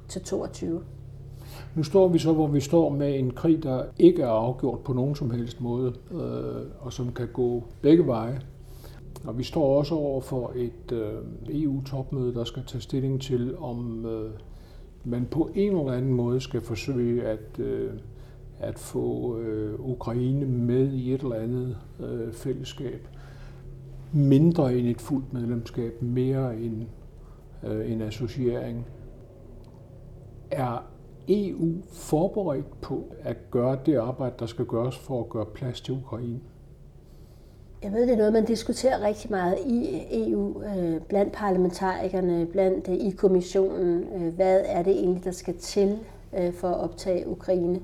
til 0.09 0.23
22. 0.23 0.83
Nu 1.75 1.83
står 1.83 2.09
vi 2.09 2.19
så, 2.19 2.33
hvor 2.33 2.47
vi 2.47 2.61
står 2.61 2.89
med 2.89 3.19
en 3.19 3.31
krig, 3.31 3.63
der 3.63 3.85
ikke 3.99 4.23
er 4.23 4.29
afgjort 4.29 4.79
på 4.81 4.93
nogen 4.93 5.15
som 5.15 5.31
helst 5.31 5.61
måde, 5.61 5.95
øh, 6.11 6.67
og 6.81 6.93
som 6.93 7.13
kan 7.13 7.29
gå 7.33 7.65
begge 7.83 8.07
veje. 8.07 8.41
Og 9.25 9.39
vi 9.39 9.43
står 9.43 9.79
også 9.79 9.95
over 9.95 10.21
for 10.21 10.53
et 10.57 10.93
øh, 10.93 11.15
EU-topmøde, 11.49 12.35
der 12.35 12.45
skal 12.45 12.65
tage 12.67 12.81
stilling 12.81 13.21
til, 13.21 13.57
om 13.59 14.07
øh, 14.07 14.31
man 15.05 15.27
på 15.31 15.51
en 15.55 15.77
eller 15.79 15.93
anden 15.93 16.13
måde 16.13 16.41
skal 16.41 16.61
forsøge 16.61 17.25
at, 17.25 17.59
øh, 17.59 17.93
at 18.59 18.79
få 18.79 19.39
øh, 19.39 19.81
Ukraine 19.81 20.47
med 20.47 20.93
i 20.93 21.15
et 21.15 21.21
eller 21.21 21.37
andet 21.37 21.77
øh, 22.01 22.33
fællesskab. 22.33 23.09
Mindre 24.13 24.75
end 24.75 24.87
et 24.87 25.01
fuldt 25.01 25.33
medlemskab, 25.33 26.03
mere 26.03 26.57
end 26.57 26.87
øh, 27.65 27.93
en 27.93 28.03
associering. 28.03 28.87
Er 30.51 30.85
EU 31.29 31.83
forberedt 31.93 32.81
på 32.81 33.15
at 33.21 33.37
gøre 33.51 33.79
det 33.87 33.97
arbejde, 33.97 34.35
der 34.39 34.47
skal 34.47 34.65
gøres 34.65 34.99
for 34.99 35.21
at 35.21 35.29
gøre 35.29 35.47
plads 35.47 35.81
til 35.81 35.95
Ukraine? 35.95 36.41
Jeg 37.83 37.93
ved, 37.93 38.03
det 38.03 38.13
er 38.13 38.17
noget, 38.17 38.33
man 38.33 38.45
diskuterer 38.45 39.01
rigtig 39.01 39.31
meget 39.31 39.59
i 39.67 40.03
EU, 40.11 40.63
øh, 40.63 41.01
blandt 41.01 41.33
parlamentarikerne, 41.33 42.47
blandt 42.47 42.89
øh, 42.89 42.95
i 42.95 43.11
kommissionen. 43.11 44.05
Øh, 44.15 44.35
hvad 44.35 44.63
er 44.65 44.83
det 44.83 44.93
egentlig, 44.93 45.25
der 45.25 45.31
skal 45.31 45.57
til 45.57 45.99
øh, 46.39 46.53
for 46.53 46.69
at 46.69 46.81
optage 46.81 47.29
Ukraine? 47.29 47.81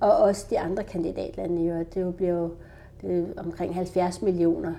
Og 0.00 0.16
også 0.16 0.46
de 0.50 0.58
andre 0.58 0.84
kandidatlande. 0.84 1.62
Jo. 1.62 1.84
Det 1.94 2.00
jo 2.00 2.10
bliver 2.10 2.32
jo 2.32 2.50
det 3.02 3.18
er 3.36 3.42
omkring 3.42 3.74
70 3.74 4.22
millioner 4.22 4.72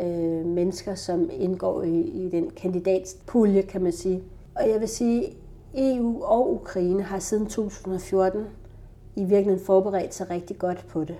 øh, 0.00 0.46
mennesker, 0.46 0.94
som 0.94 1.30
indgår 1.32 1.82
i, 1.82 2.00
i 2.00 2.28
den 2.28 2.50
kandidatspulje, 2.50 3.62
kan 3.62 3.82
man 3.82 3.92
sige. 3.92 4.22
Og 4.54 4.68
jeg 4.68 4.80
vil 4.80 4.88
sige, 4.88 5.36
EU 5.74 6.22
og 6.24 6.52
Ukraine 6.52 7.02
har 7.02 7.18
siden 7.18 7.46
2014 7.46 8.44
i 9.16 9.20
virkeligheden 9.24 9.66
forberedt 9.66 10.14
sig 10.14 10.30
rigtig 10.30 10.58
godt 10.58 10.86
på 10.88 11.04
det. 11.04 11.16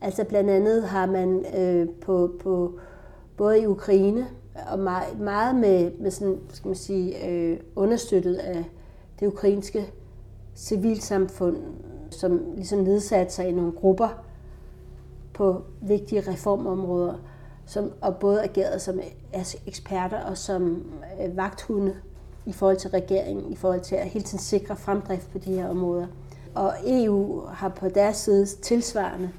Altså 0.00 0.24
blandt 0.24 0.50
andet 0.50 0.88
har 0.88 1.06
man 1.06 1.44
øh, 1.56 1.88
på, 2.00 2.30
på 2.40 2.78
både 3.36 3.60
i 3.60 3.66
Ukraine 3.66 4.26
og 4.70 4.78
meget, 4.78 5.20
meget 5.20 5.54
med, 5.54 5.90
med 6.00 6.10
sådan, 6.10 6.38
skal 6.52 6.68
man 6.68 6.76
sige, 6.76 7.28
øh, 7.28 7.60
understøttet 7.76 8.34
af 8.34 8.64
det 9.20 9.26
ukrainske 9.26 9.92
civilsamfund, 10.56 11.56
som 12.10 12.40
ligesom 12.54 12.78
nedsatte 12.78 13.32
sig 13.32 13.48
i 13.48 13.52
nogle 13.52 13.72
grupper 13.72 14.08
på 15.34 15.62
vigtige 15.80 16.20
reformområder, 16.20 17.14
som, 17.66 17.92
og 18.00 18.16
både 18.16 18.42
agerede 18.42 18.78
som 18.78 19.00
eksperter 19.66 20.20
og 20.20 20.36
som 20.38 20.82
øh, 21.24 21.36
vagthunde 21.36 21.94
i 22.46 22.52
forhold 22.52 22.76
til 22.76 22.90
regeringen, 22.90 23.52
i 23.52 23.56
forhold 23.56 23.80
til 23.80 23.94
at 23.94 24.06
hele 24.06 24.24
tiden 24.24 24.38
sikre 24.38 24.76
fremdrift 24.76 25.32
på 25.32 25.38
de 25.38 25.54
her 25.54 25.68
områder. 25.68 26.06
Og 26.54 26.72
EU 26.86 27.40
har 27.46 27.68
på 27.68 27.88
deres 27.88 28.16
side 28.16 28.46
tilsvarende 28.46 29.30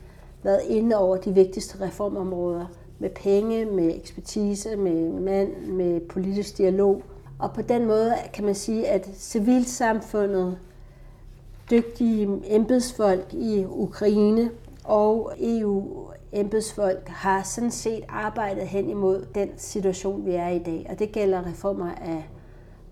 været 0.44 0.62
inde 0.68 0.98
over 0.98 1.18
de 1.18 1.34
vigtigste 1.34 1.82
reformområder 1.82 2.66
med 3.00 3.10
penge, 3.10 3.66
med 3.66 3.96
ekspertise, 3.96 4.76
med 4.76 5.10
mand, 5.10 5.66
med 5.66 6.00
politisk 6.00 6.58
dialog. 6.58 7.04
Og 7.40 7.54
på 7.54 7.62
den 7.62 7.86
måde 7.86 8.14
kan 8.34 8.46
man 8.46 8.56
sige, 8.56 8.88
at 8.88 9.10
civilsamfundet, 9.16 10.58
dygtige 11.72 12.42
embedsfolk 12.46 13.34
i 13.34 13.66
Ukraine 13.66 14.52
og 14.84 15.32
EU-embedsfolk 15.40 17.08
har 17.08 17.44
sådan 17.44 17.72
set 17.72 18.04
arbejdet 18.10 18.68
hen 18.68 18.90
imod 18.90 19.26
den 19.36 19.50
situation, 19.58 20.26
vi 20.26 20.32
er 20.32 20.48
i 20.48 20.56
i 20.56 20.64
dag. 20.64 20.88
Og 20.90 21.00
det 21.00 21.12
gælder 21.12 21.46
reformer 21.46 21.92
af 21.92 22.30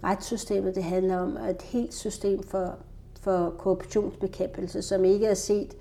retssystemet. 0.04 0.76
Det 0.76 0.84
handler 0.84 1.18
om 1.18 1.38
et 1.50 1.62
helt 1.62 1.94
system 1.94 2.44
for, 2.44 2.76
for 3.22 3.54
korruptionsbekæmpelse, 3.58 4.82
som 4.82 5.06
ikke 5.06 5.26
er 5.26 5.34
set 5.34 5.78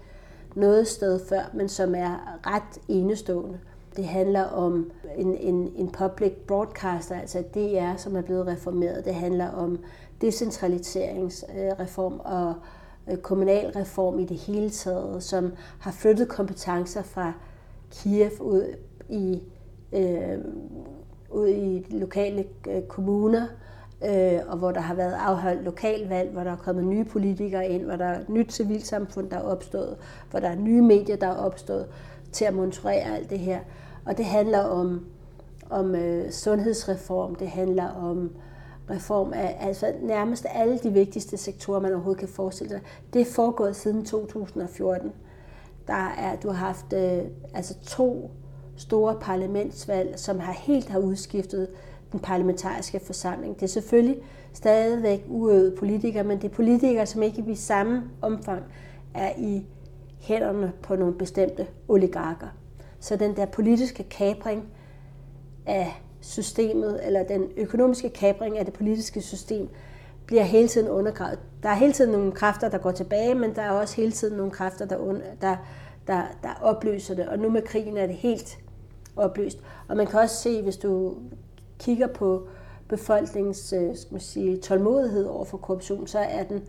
noget 0.57 0.89
sted 0.89 1.21
før, 1.29 1.51
men 1.55 1.69
som 1.69 1.95
er 1.95 2.39
ret 2.47 2.81
enestående. 2.89 3.59
Det 3.97 4.05
handler 4.05 4.43
om 4.43 4.91
en, 5.17 5.35
en, 5.35 5.73
en 5.77 5.91
public 5.91 6.33
broadcaster, 6.33 7.21
altså 7.21 7.45
DR, 7.55 7.97
som 7.97 8.17
er 8.17 8.23
blevet 8.23 8.47
reformeret. 8.47 9.05
Det 9.05 9.15
handler 9.15 9.51
om 9.51 9.79
decentraliseringsreform 10.21 12.13
øh, 12.13 12.21
og 12.25 12.55
øh, 13.11 13.17
kommunalreform 13.17 14.19
i 14.19 14.25
det 14.25 14.37
hele 14.37 14.71
taget, 14.71 15.23
som 15.23 15.53
har 15.81 15.93
flyttet 15.93 16.29
kompetencer 16.29 17.03
fra 17.03 17.33
Kiev 17.91 18.31
ud 18.41 18.75
i, 19.09 19.43
øh, 19.93 20.39
ud 21.31 21.47
i 21.47 21.79
de 21.91 21.99
lokale 21.99 22.45
øh, 22.69 22.83
kommuner, 22.83 23.43
øh, 23.43 23.49
øh, 24.05 24.41
og 24.49 24.59
hvor 24.59 24.71
der 24.71 24.81
har 24.81 24.95
været 24.95 25.13
afholdt 25.13 25.65
lokalvalg, 25.65 26.31
hvor 26.31 26.45
der 26.45 26.53
er 26.53 26.57
kommet 26.57 26.85
nye 26.85 27.05
politikere 27.05 27.69
ind, 27.69 27.83
hvor 27.83 27.97
der 27.97 28.05
er 28.05 28.21
nyt 28.29 28.53
civilsamfund, 28.53 29.31
der 29.31 29.37
er 29.37 29.43
opstået, 29.43 29.97
hvor 30.31 30.41
der 30.41 30.49
er 30.49 30.57
nye 30.57 30.83
medier, 30.83 31.17
der 31.17 31.27
er 31.27 31.37
opstået 31.37 31.87
til 32.33 32.45
at 32.45 32.55
monitorere 32.55 33.17
alt 33.17 33.31
det 33.31 33.39
her. 33.39 33.61
Og 34.07 34.17
det 34.17 34.25
handler 34.25 34.59
om, 34.61 35.07
om 35.71 35.95
øh, 35.95 36.31
sundhedsreform, 36.31 37.35
det 37.35 37.49
handler 37.49 37.89
om 37.89 38.31
reform 38.91 39.33
af 39.33 39.57
altså 39.61 39.93
nærmest 40.03 40.47
alle 40.55 40.79
de 40.79 40.93
vigtigste 40.93 41.37
sektorer, 41.37 41.81
man 41.81 41.93
overhovedet 41.93 42.21
kan 42.21 42.29
forestille 42.29 42.71
sig. 42.71 42.81
Det 43.13 43.21
er 43.21 43.33
foregået 43.33 43.77
siden 43.77 44.05
2014. 44.05 45.13
Der 45.87 46.15
er, 46.19 46.37
du 46.37 46.49
har 46.49 46.67
haft 46.67 46.93
øh, 46.93 47.23
altså 47.55 47.75
to 47.87 48.31
store 48.77 49.17
parlamentsvalg, 49.21 50.19
som 50.19 50.39
har 50.39 50.53
helt 50.53 50.89
har 50.89 50.99
udskiftet 50.99 51.69
den 52.13 52.21
parlamentariske 52.21 53.01
forsamling. 53.01 53.55
Det 53.55 53.63
er 53.63 53.67
selvfølgelig 53.67 54.17
stadigvæk 54.53 55.25
uøvede 55.29 55.77
politikere, 55.77 56.25
men 56.25 56.39
det 56.39 56.51
er 56.51 56.55
politikere, 56.55 57.07
som 57.07 57.23
ikke 57.23 57.45
i 57.49 57.55
samme 57.55 58.03
omfang 58.23 58.63
er 59.15 59.33
i 59.39 59.67
hænderne 60.21 60.73
på 60.83 60.97
nogle 60.97 61.15
bestemte 61.15 61.67
oligarker. 61.89 62.47
Så 63.01 63.17
den 63.17 63.37
der 63.37 63.47
politiske 63.47 64.03
kapring 64.03 64.65
af 65.67 66.03
systemet, 66.21 67.07
eller 67.07 67.23
den 67.23 67.45
økonomiske 67.57 68.11
kapring 68.11 68.59
af 68.59 68.65
det 68.65 68.75
politiske 68.75 69.21
system, 69.21 69.69
bliver 70.27 70.43
hele 70.43 70.69
tiden 70.69 70.89
undergravet. 70.89 71.39
Der 71.63 71.69
er 71.69 71.75
hele 71.75 71.93
tiden 71.93 72.13
nogle 72.13 72.33
kræfter, 72.33 72.69
der 72.69 72.79
går 72.79 72.91
tilbage, 72.91 73.35
men 73.35 73.55
der 73.55 73.63
er 73.63 73.71
også 73.71 73.97
hele 73.97 74.13
tiden 74.13 74.37
nogle 74.37 74.53
kræfter, 74.53 74.85
der, 74.87 74.97
under, 74.97 75.21
der, 75.41 75.57
der, 76.07 76.23
der 76.43 76.49
opløser 76.63 77.15
det. 77.15 77.29
Og 77.29 77.39
nu 77.39 77.51
med 77.51 77.63
krigen 77.63 77.97
er 77.97 78.07
det 78.07 78.17
helt 78.17 78.59
opløst. 79.17 79.59
Og 79.89 79.97
man 79.97 80.07
kan 80.07 80.21
også 80.21 80.37
se, 80.37 80.63
hvis 80.63 80.77
du 80.77 81.15
kigger 81.79 82.07
på 82.07 82.49
befolkningens 82.89 83.73
øh, 83.73 83.97
skal 83.97 84.13
man 84.13 84.21
sige, 84.21 84.57
tålmodighed 84.57 85.25
over 85.25 85.45
for 85.45 85.57
korruption, 85.57 86.07
så 86.07 86.19
er 86.19 86.43
den 86.43 86.63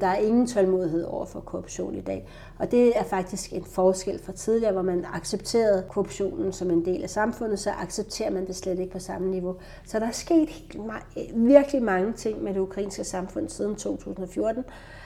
der 0.00 0.06
er 0.06 0.16
ingen 0.16 0.46
tålmodighed 0.46 1.04
over 1.04 1.24
for 1.24 1.40
korruption 1.40 1.94
i 1.94 2.00
dag. 2.00 2.26
Og 2.58 2.70
det 2.70 2.98
er 2.98 3.04
faktisk 3.04 3.52
en 3.52 3.64
forskel 3.64 4.18
fra 4.18 4.32
tidligere, 4.32 4.72
hvor 4.72 4.82
man 4.82 5.04
accepterede 5.12 5.84
korruptionen 5.88 6.52
som 6.52 6.70
en 6.70 6.84
del 6.84 7.02
af 7.02 7.10
samfundet, 7.10 7.58
så 7.58 7.70
accepterer 7.70 8.30
man 8.30 8.46
det 8.46 8.56
slet 8.56 8.78
ikke 8.78 8.92
på 8.92 8.98
samme 8.98 9.30
niveau. 9.30 9.56
Så 9.86 9.98
der 9.98 10.06
er 10.06 10.12
sket 10.12 10.48
helt, 10.48 10.76
virkelig 11.34 11.82
mange 11.82 12.12
ting 12.12 12.42
med 12.42 12.54
det 12.54 12.60
ukrainske 12.60 13.04
samfund 13.04 13.48
siden 13.48 13.76
2014, 13.76 14.64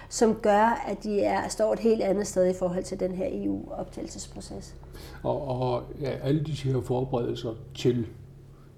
som 0.09 0.35
gør, 0.35 0.85
at 0.89 1.03
de 1.03 1.21
er, 1.21 1.49
står 1.49 1.73
et 1.73 1.79
helt 1.79 2.03
andet 2.03 2.27
sted 2.27 2.51
i 2.51 2.55
forhold 2.55 2.85
til 2.85 3.01
den 3.01 3.13
her 3.13 3.27
EU-optagelsesproces. 3.31 4.75
Og, 5.23 5.49
og 5.49 5.83
ja, 6.01 6.11
alle 6.23 6.45
de 6.45 6.53
her 6.53 6.81
forberedelser 6.81 7.55
til 7.75 8.07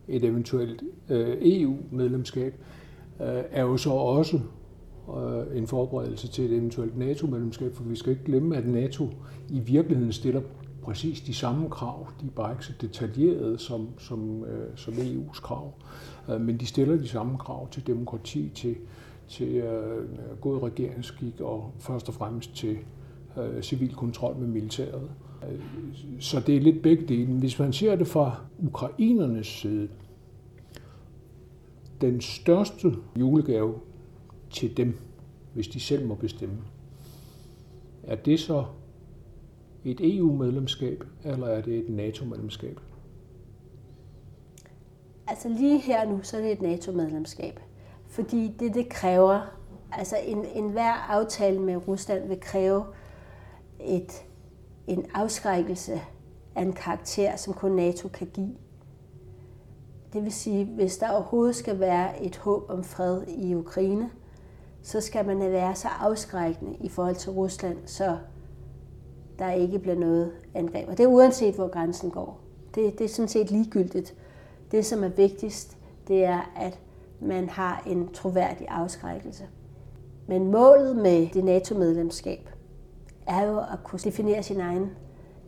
et 0.09 0.25
eventuelt 0.25 0.83
øh, 1.09 1.37
EU-medlemskab 1.41 2.55
øh, 3.21 3.43
er 3.51 3.63
jo 3.63 3.77
så 3.77 3.91
også 3.91 4.41
øh, 5.17 5.59
en 5.59 5.67
forberedelse 5.67 6.29
til 6.29 6.45
et 6.45 6.53
eventuelt 6.53 6.99
NATO-medlemskab, 6.99 7.75
for 7.75 7.85
vi 7.85 7.97
skal 7.97 8.13
ikke 8.13 8.25
glemme, 8.25 8.57
at 8.57 8.69
NATO 8.69 9.09
i 9.49 9.59
virkeligheden 9.59 10.13
stiller 10.13 10.41
præcis 10.83 11.21
de 11.21 11.35
samme 11.35 11.71
krav. 11.71 12.07
De 12.21 12.27
er 12.27 12.31
bare 12.31 12.53
ikke 12.53 12.65
så 12.65 12.73
detaljerede 12.81 13.59
som, 13.59 13.89
som, 13.99 14.45
øh, 14.45 14.77
som 14.77 14.95
EU's 14.95 15.41
krav, 15.41 15.75
øh, 16.31 16.41
men 16.41 16.57
de 16.57 16.67
stiller 16.67 16.97
de 16.97 17.09
samme 17.09 17.39
krav 17.39 17.69
til 17.71 17.87
demokrati, 17.87 18.51
til, 18.55 18.77
til 19.29 19.57
øh, 19.57 20.05
god 20.41 20.63
regeringsskik 20.63 21.41
og 21.41 21.73
først 21.79 22.09
og 22.09 22.15
fremmest 22.15 22.57
til 22.57 22.79
øh, 23.39 23.63
civil 23.63 23.95
kontrol 23.95 24.37
med 24.37 24.47
militæret. 24.47 25.11
Så 26.21 26.41
det 26.41 26.57
er 26.57 26.61
lidt 26.61 26.83
begge 26.83 27.07
dele. 27.07 27.33
Hvis 27.33 27.59
man 27.59 27.73
ser 27.73 27.97
det 27.97 28.07
fra 28.07 28.41
ukrainernes 28.59 29.47
side, 29.47 29.89
den 32.01 32.21
største 32.21 32.93
julegave 33.19 33.75
til 34.51 34.77
dem, 34.77 34.99
hvis 35.55 35.69
de 35.69 35.81
selv 35.81 36.07
må 36.07 36.15
bestemme. 36.15 36.57
Er 38.03 38.17
det 38.17 38.41
så 38.41 38.65
et 39.85 40.17
EU-medlemskab, 40.17 41.05
eller 41.25 41.47
er 41.47 41.61
det 41.61 41.79
et 41.79 41.89
NATO-medlemskab? 41.89 42.81
Altså 45.27 45.49
lige 45.49 45.79
her 45.79 46.09
nu, 46.11 46.21
så 46.23 46.37
er 46.37 46.41
det 46.41 46.53
et 46.53 46.63
NATO-medlemskab. 46.63 47.61
Fordi 48.07 48.55
det, 48.61 48.75
det 48.75 48.89
kræver, 48.89 49.41
altså 49.93 50.17
en, 50.27 50.45
en 50.55 50.71
hver 50.71 50.93
aftale 50.93 51.61
med 51.61 51.89
Rusland 51.89 52.29
vil 52.29 52.41
kræve 52.41 52.85
et, 53.81 54.25
en 54.89 55.07
afskrækkelse 55.15 56.01
af 56.55 56.63
en 56.63 56.73
karakter, 56.73 57.37
som 57.37 57.55
kun 57.55 57.73
NATO 57.73 58.09
kan 58.09 58.27
give. 58.27 58.55
Det 60.13 60.25
vil 60.25 60.33
sige, 60.33 60.65
hvis 60.65 60.97
der 60.99 61.11
overhovedet 61.11 61.57
skal 61.57 61.81
være 61.81 62.23
et 62.23 62.37
håb 62.37 62.71
om 62.71 62.85
fred 62.85 63.23
i 63.29 63.55
Ukraine, 63.55 64.11
så 64.83 65.01
skal 65.01 65.27
man 65.27 65.39
være 65.41 65.75
så 65.75 65.89
afskrækkende 66.01 66.77
i 66.81 66.89
forhold 66.89 67.17
til 67.17 67.33
Rusland, 67.33 67.79
så 67.87 68.19
der 69.39 69.51
ikke 69.51 69.79
bliver 69.79 69.97
noget 69.97 70.33
angreb. 70.55 70.89
Og 70.89 70.99
det 70.99 71.05
er 71.05 71.09
uanset, 71.09 71.55
hvor 71.55 71.69
grænsen 71.69 72.11
går. 72.11 72.41
Det, 72.75 72.99
det 72.99 73.05
er 73.05 73.09
sådan 73.09 73.29
set 73.29 73.51
ligegyldigt. 73.51 74.15
Det, 74.71 74.87
som 74.87 75.05
er 75.05 75.09
vigtigst, 75.09 75.77
det 76.09 76.25
er, 76.25 76.53
at 76.57 76.79
man 77.21 77.49
har 77.49 77.83
en 77.87 78.09
troværdig 78.09 78.69
afskrækkelse. 78.69 79.45
Men 80.27 80.51
målet 80.51 80.97
med 80.97 81.29
det 81.35 81.45
NATO-medlemskab 81.45 82.49
er 83.29 83.47
jo 83.47 83.59
at 83.59 83.85
kunne 83.85 84.01
definere 84.05 84.43
sin 84.43 84.61
egen, 84.61 84.91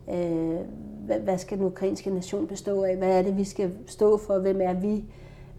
øh, 0.09 0.59
hvad, 1.05 1.19
hvad 1.19 1.37
skal 1.37 1.57
den 1.57 1.65
ukrainske 1.65 2.09
nation 2.09 2.47
bestå 2.47 2.83
af? 2.83 2.97
Hvad 2.97 3.19
er 3.19 3.21
det, 3.21 3.37
vi 3.37 3.43
skal 3.43 3.71
stå 3.87 4.17
for? 4.17 4.39
Hvem 4.39 4.61
er 4.61 4.73
vi? 4.73 5.03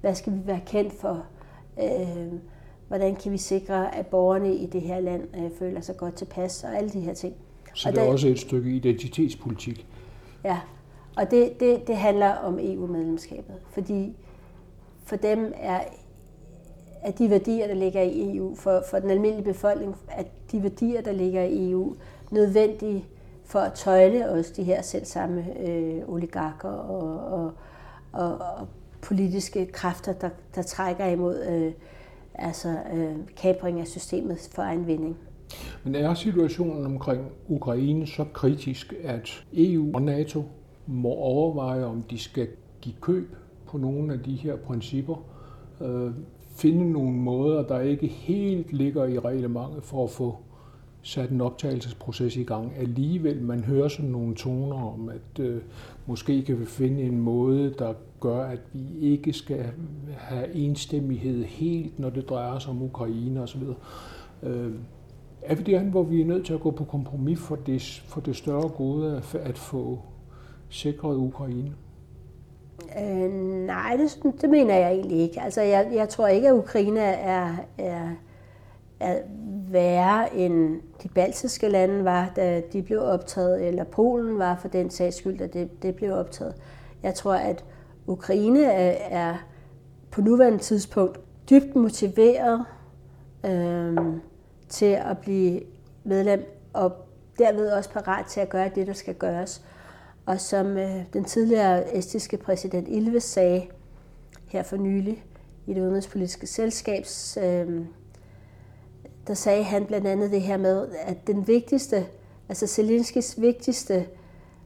Hvad 0.01 0.15
skal 0.15 0.33
vi 0.33 0.39
være 0.47 0.61
kendt 0.67 0.93
for? 0.93 1.27
Øh, 1.83 2.33
hvordan 2.89 3.17
kan 3.17 3.33
vi 3.33 3.39
sikre, 3.39 3.95
at 3.95 4.07
borgerne 4.07 4.55
i 4.55 4.67
det 4.67 4.81
her 4.81 5.01
land 5.01 5.37
øh, 5.37 5.51
føler 5.59 5.81
sig 5.81 5.97
godt 5.97 6.15
tilpas, 6.15 6.65
og 6.65 6.77
alle 6.77 6.91
de 6.91 7.01
her 7.01 7.15
ting. 7.15 7.35
Så 7.75 7.89
og 7.89 7.95
det 7.95 8.01
er 8.01 8.05
der, 8.05 8.13
også 8.13 8.29
et 8.29 8.39
stykke 8.39 8.71
identitetspolitik. 8.71 9.87
Ja, 10.45 10.61
og 11.17 11.31
det, 11.31 11.61
det, 11.61 11.87
det 11.87 11.97
handler 11.97 12.31
om 12.31 12.59
EU-medlemskabet, 12.61 13.55
fordi 13.71 14.17
for 15.05 15.17
dem 15.17 15.53
er 15.57 15.81
at 17.03 17.19
de 17.19 17.31
værdier, 17.31 17.67
der 17.67 17.75
ligger 17.75 18.03
i 18.03 18.37
EU, 18.37 18.55
for, 18.55 18.83
for 18.91 18.99
den 18.99 19.11
almindelige 19.11 19.45
befolkning, 19.45 19.97
at 20.09 20.27
de 20.53 20.63
værdier, 20.63 21.03
der 21.03 21.13
ligger 21.13 21.43
i 21.43 21.71
EU, 21.71 21.95
nødvendige 22.31 23.05
for 23.45 23.59
at 23.59 23.73
tøjle 23.73 24.31
også 24.31 24.53
de 24.57 24.63
her 24.63 24.83
selv 24.83 25.05
samme 25.05 25.45
øh, 25.61 26.09
oligarker 26.09 26.69
og, 26.69 27.33
og, 27.33 27.53
og, 28.13 28.39
og 28.39 28.69
politiske 29.03 29.67
kræfter, 29.67 30.13
der, 30.13 30.29
der 30.55 30.63
trækker 30.63 31.07
imod 31.07 31.45
øh, 31.47 31.73
altså 32.35 32.77
øh, 32.95 33.17
kapring 33.37 33.81
af 33.81 33.87
systemet 33.87 34.51
for 34.55 34.63
egen 34.63 34.87
vinding. 34.87 35.17
Men 35.85 35.95
er 35.95 36.15
situationen 36.15 36.87
omkring 36.87 37.23
Ukraine 37.49 38.07
så 38.07 38.25
kritisk, 38.33 38.95
at 39.05 39.45
EU 39.53 39.91
og 39.95 40.03
NATO 40.03 40.45
må 40.87 41.09
overveje, 41.09 41.85
om 41.85 42.03
de 42.03 42.19
skal 42.19 42.49
give 42.81 42.95
køb 43.01 43.37
på 43.67 43.79
nogle 43.79 44.13
af 44.13 44.21
de 44.21 44.35
her 44.35 44.57
principper, 44.57 45.25
øh, 45.81 46.11
finde 46.55 46.93
nogle 46.93 47.13
måder, 47.13 47.63
der 47.63 47.81
ikke 47.81 48.07
helt 48.07 48.73
ligger 48.73 49.05
i 49.05 49.19
reglementet 49.19 49.83
for 49.83 50.05
at 50.05 50.11
få 50.11 50.37
sat 51.03 51.31
en 51.31 51.41
optagelsesproces 51.41 52.37
i 52.37 52.43
gang. 52.43 52.73
Alligevel, 52.79 53.43
man 53.43 53.65
hører 53.65 53.89
sådan 53.89 54.11
nogle 54.11 54.35
toner 54.35 54.93
om, 54.93 55.09
at 55.09 55.45
øh, 55.45 55.63
måske 56.07 56.43
kan 56.43 56.61
vi 56.61 56.65
finde 56.65 57.03
en 57.03 57.21
måde, 57.21 57.75
der 57.79 57.95
gør, 58.21 58.45
at 58.45 58.61
vi 58.73 58.99
ikke 59.01 59.33
skal 59.33 59.65
have 60.17 60.55
enstemmighed 60.55 61.45
helt, 61.45 61.99
når 61.99 62.11
det 62.11 62.29
drejer 62.29 62.59
sig 62.59 62.71
om 62.71 62.83
Ukraine 62.83 63.43
osv. 63.43 63.63
Øh, 64.43 64.73
er 65.43 65.55
vi 65.55 65.63
derhen, 65.63 65.91
hvor 65.91 66.03
vi 66.03 66.21
er 66.21 66.27
nødt 66.27 66.47
til 66.47 66.53
at 66.53 66.61
gå 66.61 66.71
på 66.71 66.85
kompromis 66.85 67.39
for 67.39 67.57
det, 67.57 68.03
for 68.07 68.21
det 68.21 68.37
større 68.37 68.69
gode 68.69 69.17
at, 69.17 69.35
at 69.35 69.59
få 69.59 69.99
sikret 70.69 71.17
Ukraine? 71.17 71.73
Øh, 72.99 73.33
nej, 73.67 73.97
det, 73.97 74.35
det 74.41 74.51
mener 74.51 74.75
jeg 74.75 74.93
egentlig 74.93 75.21
ikke. 75.21 75.41
Altså, 75.41 75.61
jeg, 75.61 75.89
jeg 75.93 76.09
tror 76.09 76.27
ikke, 76.27 76.49
at 76.49 76.55
Ukraine 76.55 77.01
er, 77.01 77.55
er, 77.79 78.09
er 79.01 79.19
værre 79.71 80.37
end 80.37 80.81
de 81.03 81.09
baltiske 81.09 81.69
lande 81.69 82.05
var, 82.05 82.33
da 82.37 82.63
de 82.73 82.83
blev 82.83 83.03
optaget, 83.03 83.67
eller 83.69 83.85
Polen 83.85 84.39
var 84.39 84.57
for 84.57 84.69
den 84.69 84.91
sags 84.91 85.17
skyld, 85.17 85.39
da 85.39 85.47
det, 85.47 85.83
det 85.83 85.95
blev 85.95 86.15
optaget. 86.15 86.55
Jeg 87.03 87.15
tror, 87.15 87.35
at 87.35 87.65
Ukraine 88.07 88.65
er, 88.65 88.97
er 89.11 89.37
på 90.11 90.21
nuværende 90.21 90.59
tidspunkt 90.59 91.21
dybt 91.51 91.77
motiveret 91.77 92.65
øh, 93.45 93.97
til 94.69 94.87
at 94.87 95.19
blive 95.19 95.61
medlem, 96.05 96.45
og 96.73 96.93
derved 97.39 97.71
også 97.71 97.91
parat 97.91 98.27
til 98.27 98.41
at 98.41 98.49
gøre 98.49 98.71
det, 98.75 98.87
der 98.87 98.93
skal 98.93 99.15
gøres. 99.15 99.65
Og 100.27 100.41
som 100.41 100.67
øh, 100.67 101.03
den 101.13 101.25
tidligere 101.25 101.97
estiske 101.97 102.37
præsident 102.37 102.89
Ilves 102.89 103.25
sagde 103.25 103.67
her 104.49 104.63
for 104.63 104.77
nylig 104.77 105.25
i 105.67 105.75
det 105.75 105.81
udenrigspolitiske 105.81 106.47
selskabs 106.47 107.39
øh, 107.43 107.85
der 109.27 109.35
sagde 109.35 109.65
han 109.65 109.87
blandt 109.87 110.07
andet 110.07 110.31
det 110.31 110.43
her 110.43 110.57
med, 110.57 110.89
at 111.07 111.27
den 111.27 111.47
vigtigste, 111.47 112.07
altså 112.49 112.67
Zelenskis 112.67 113.41
vigtigste 113.41 114.07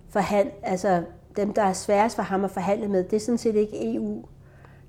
forhand, 0.09 0.51
altså 0.63 1.03
dem, 1.37 1.53
der 1.53 1.63
er 1.63 1.73
sværest 1.73 2.17
for 2.17 2.23
ham 2.23 2.45
at 2.45 2.51
forhandle 2.51 2.89
med, 2.89 3.05
det 3.05 3.17
er 3.17 3.21
sådan 3.21 3.39
set 3.39 3.55
ikke 3.55 3.95
EU. 3.95 4.25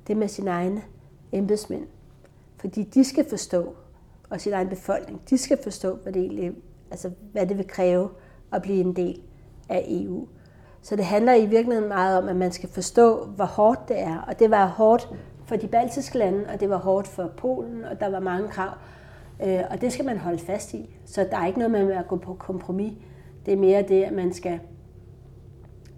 Det 0.07 0.13
er 0.13 0.17
med 0.17 0.27
sine 0.27 0.51
egne 0.51 0.81
embedsmænd. 1.31 1.87
Fordi 2.57 2.83
de 2.83 3.03
skal 3.03 3.29
forstå, 3.29 3.75
og 4.29 4.41
sin 4.41 4.53
egen 4.53 4.69
befolkning, 4.69 5.21
de 5.29 5.37
skal 5.37 5.63
forstå, 5.63 5.95
hvad 5.95 6.13
det, 6.13 6.21
egentlig, 6.21 6.51
altså, 6.91 7.11
hvad 7.31 7.47
det 7.47 7.57
vil 7.57 7.67
kræve 7.67 8.09
at 8.51 8.61
blive 8.61 8.79
en 8.79 8.95
del 8.95 9.21
af 9.69 9.85
EU. 9.87 10.27
Så 10.81 10.95
det 10.95 11.05
handler 11.05 11.33
i 11.33 11.45
virkeligheden 11.45 11.89
meget 11.89 12.17
om, 12.17 12.27
at 12.27 12.35
man 12.35 12.51
skal 12.51 12.69
forstå, 12.69 13.25
hvor 13.25 13.45
hårdt 13.45 13.89
det 13.89 13.99
er. 13.99 14.17
Og 14.17 14.39
det 14.39 14.51
var 14.51 14.65
hårdt 14.65 15.09
for 15.45 15.55
de 15.55 15.67
baltiske 15.67 16.17
lande, 16.17 16.45
og 16.53 16.59
det 16.59 16.69
var 16.69 16.77
hårdt 16.77 17.07
for 17.07 17.31
Polen, 17.37 17.85
og 17.85 17.99
der 17.99 18.09
var 18.09 18.19
mange 18.19 18.47
krav. 18.47 18.71
Øh, 19.43 19.59
og 19.69 19.81
det 19.81 19.93
skal 19.93 20.05
man 20.05 20.17
holde 20.17 20.39
fast 20.39 20.73
i. 20.73 20.97
Så 21.05 21.27
der 21.31 21.37
er 21.37 21.47
ikke 21.47 21.59
noget 21.59 21.71
med 21.71 21.93
at 21.93 22.07
gå 22.07 22.15
på 22.15 22.33
kompromis. 22.33 22.93
Det 23.45 23.53
er 23.53 23.57
mere 23.57 23.81
det, 23.81 24.03
at 24.03 24.13
man 24.13 24.33
skal, 24.33 24.59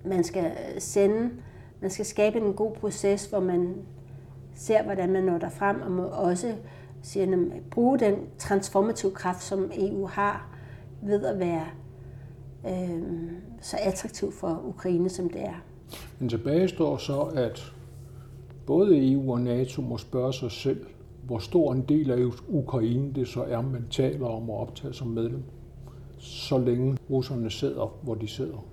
man 0.06 0.24
skal 0.24 0.52
sende, 0.78 1.30
man 1.82 1.90
skal 1.90 2.06
skabe 2.06 2.38
en 2.38 2.54
god 2.54 2.72
proces, 2.72 3.26
hvor 3.26 3.40
man 3.40 3.76
ser, 4.56 4.84
hvordan 4.84 5.12
man 5.12 5.24
når 5.24 5.38
der 5.38 5.50
frem, 5.50 5.82
og 5.82 5.92
må 5.92 6.04
også 6.04 6.54
siger, 7.04 7.38
bruge 7.72 8.00
den 8.00 8.16
transformative 8.38 9.12
kraft, 9.12 9.44
som 9.44 9.72
EU 9.76 10.06
har, 10.06 10.50
ved 11.02 11.26
at 11.26 11.40
være 11.40 11.66
øh, 12.68 13.02
så 13.62 13.78
attraktiv 13.82 14.32
for 14.32 14.62
Ukraine, 14.66 15.10
som 15.10 15.30
det 15.30 15.42
er. 15.42 15.64
Men 16.20 16.30
tilbage 16.30 16.68
står 16.68 16.98
så, 16.98 17.22
at 17.22 17.74
både 18.66 19.12
EU 19.12 19.32
og 19.32 19.42
NATO 19.42 19.82
må 19.82 19.98
spørge 19.98 20.34
sig 20.34 20.52
selv, 20.52 20.86
hvor 21.24 21.40
stor 21.40 21.74
en 21.74 21.82
del 21.90 22.12
af 22.12 22.26
Ukraine 22.48 23.14
det 23.16 23.28
så 23.28 23.44
er, 23.44 23.62
man 23.62 23.86
taler 23.92 24.28
om 24.28 24.50
at 24.50 24.56
optage 24.56 24.94
som 24.94 25.08
medlem, 25.08 25.44
så 26.18 26.58
længe 26.58 26.98
russerne 27.10 27.52
sidder, 27.52 27.96
hvor 28.02 28.16
de 28.16 28.28
sidder. 28.28 28.66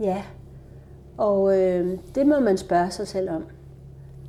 Ja, 0.00 0.22
og 1.16 1.58
øh, 1.58 1.98
det 2.14 2.26
må 2.26 2.40
man 2.40 2.58
spørge 2.58 2.90
sig 2.90 3.08
selv 3.08 3.30
om. 3.30 3.44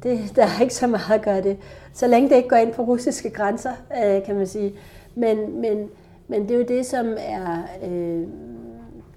Det, 0.03 0.35
der 0.35 0.43
er 0.43 0.61
ikke 0.61 0.73
så 0.73 0.87
meget 0.87 1.11
at 1.11 1.21
gøre 1.21 1.41
det. 1.41 1.57
Så 1.93 2.07
længe 2.07 2.29
det 2.29 2.35
ikke 2.35 2.49
går 2.49 2.55
ind 2.55 2.73
på 2.73 2.81
russiske 2.81 3.29
grænser, 3.29 3.71
øh, 4.03 4.25
kan 4.25 4.35
man 4.35 4.47
sige. 4.47 4.73
Men, 5.15 5.61
men, 5.61 5.89
men 6.27 6.41
det 6.41 6.51
er 6.51 6.57
jo 6.57 6.65
det, 6.67 6.85
som 6.85 7.07
er, 7.17 7.61
øh, 7.83 8.27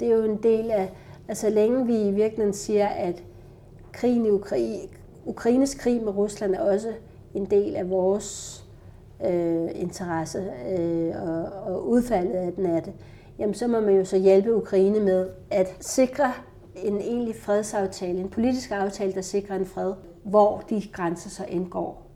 det 0.02 0.10
er 0.10 0.16
jo 0.16 0.24
en 0.24 0.42
del 0.42 0.70
af, 0.70 0.92
altså 1.28 1.50
længe 1.50 1.86
vi 1.86 2.02
i 2.02 2.10
virkeligheden 2.10 2.52
siger, 2.52 2.86
at 2.86 3.24
krigen 3.92 4.26
i 4.26 4.30
Ukraine, 4.30 4.78
Ukraines 5.26 5.74
krig 5.74 6.02
med 6.02 6.16
Rusland 6.16 6.54
er 6.54 6.60
også 6.60 6.92
en 7.34 7.44
del 7.44 7.76
af 7.76 7.90
vores 7.90 8.58
øh, 9.26 9.68
interesse 9.74 10.52
øh, 10.78 11.12
og, 11.22 11.44
og 11.44 11.88
udfaldet 11.88 12.32
af 12.32 12.52
den 12.52 12.66
er 12.66 12.80
det, 12.80 12.92
jamen 13.38 13.54
så 13.54 13.66
må 13.66 13.80
man 13.80 13.94
jo 13.94 14.04
så 14.04 14.18
hjælpe 14.18 14.56
Ukraine 14.56 15.00
med 15.00 15.28
at 15.50 15.76
sikre 15.80 16.32
en 16.76 16.96
egentlig 16.96 17.36
fredsaftale, 17.36 18.20
en 18.20 18.28
politisk 18.28 18.70
aftale, 18.70 19.12
der 19.12 19.20
sikrer 19.20 19.56
en 19.56 19.66
fred, 19.66 19.92
hvor 20.24 20.62
de 20.70 20.82
grænser 20.92 21.30
så 21.30 21.44
indgår. 21.48 22.06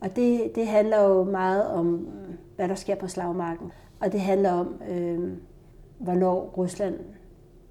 Og 0.00 0.16
det, 0.16 0.50
det 0.54 0.66
handler 0.66 1.02
jo 1.02 1.24
meget 1.24 1.66
om, 1.66 2.08
hvad 2.56 2.68
der 2.68 2.74
sker 2.74 2.94
på 2.94 3.08
slagmarken. 3.08 3.72
Og 4.00 4.12
det 4.12 4.20
handler 4.20 4.52
om, 4.52 4.74
øh, 4.90 5.32
hvornår 5.98 6.54
Rusland 6.56 6.94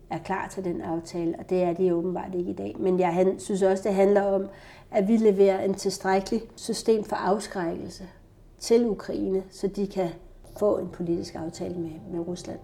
er 0.10 0.18
klar 0.18 0.48
til 0.48 0.64
den 0.64 0.82
aftale, 0.82 1.36
og 1.40 1.50
det 1.50 1.64
er 1.64 1.74
de 1.74 1.96
åbenbart 1.96 2.36
ikke 2.36 2.52
i 2.52 2.54
dag. 2.54 2.76
Men 2.80 3.00
jeg 3.00 3.36
synes 3.38 3.62
også, 3.62 3.84
det 3.84 3.94
handler 3.94 4.22
om, 4.22 4.48
at 4.92 5.08
vi 5.08 5.18
leverer 5.18 5.64
en 5.64 5.74
tilstrækkelig 5.74 6.42
system 6.56 7.04
for 7.04 7.16
afskrækkelse 7.16 8.04
til 8.60 8.90
Ukraine, 8.90 9.44
så 9.50 9.68
de 9.68 9.88
kan 9.88 10.10
få 10.60 10.78
en 10.78 10.88
politisk 10.88 11.36
aftale 11.36 11.76
med, 11.76 11.92
med 12.12 12.28
Rusland. 12.28 12.60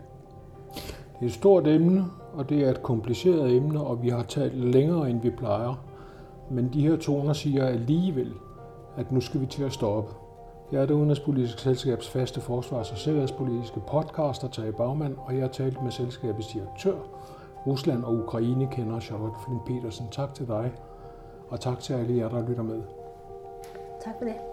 Det 1.19 1.21
er 1.21 1.25
et 1.25 1.33
stort 1.33 1.67
emne, 1.67 2.05
og 2.33 2.49
det 2.49 2.63
er 2.63 2.69
et 2.69 2.83
kompliceret 2.83 3.55
emne, 3.55 3.81
og 3.81 4.03
vi 4.03 4.09
har 4.09 4.23
talt 4.23 4.57
længere, 4.57 5.09
end 5.09 5.21
vi 5.21 5.29
plejer. 5.29 5.85
Men 6.51 6.69
de 6.73 6.81
her 6.81 6.97
toner 6.97 7.33
siger 7.33 7.65
alligevel, 7.65 8.33
at 8.97 9.11
nu 9.11 9.21
skal 9.21 9.41
vi 9.41 9.45
til 9.45 9.63
at 9.63 9.73
stoppe. 9.73 10.13
Jeg 10.71 10.81
er 10.81 10.85
det 10.85 10.93
udenrigspolitiske 10.93 11.61
selskabs 11.61 12.09
faste 12.09 12.41
forsvars- 12.41 12.91
og 12.91 12.97
sikkerhedspolitiske 12.97 13.79
podcaster, 13.79 14.47
Tage 14.47 14.71
Bagmand, 14.71 15.15
og 15.17 15.33
jeg 15.33 15.41
har 15.41 15.47
talt 15.47 15.83
med 15.83 15.91
selskabets 15.91 16.47
direktør, 16.47 16.95
Rusland 17.67 18.03
og 18.03 18.13
Ukraine 18.13 18.67
kender 18.71 18.99
Charlotte 18.99 19.39
Flint 19.45 19.65
Petersen. 19.65 20.07
Tak 20.11 20.33
til 20.33 20.47
dig, 20.47 20.71
og 21.49 21.59
tak 21.59 21.79
til 21.79 21.93
alle 21.93 22.17
jer, 22.17 22.29
der 22.29 22.47
lytter 22.47 22.63
med. 22.63 22.81
Tak 24.03 24.13
for 24.19 24.25
det. 24.25 24.50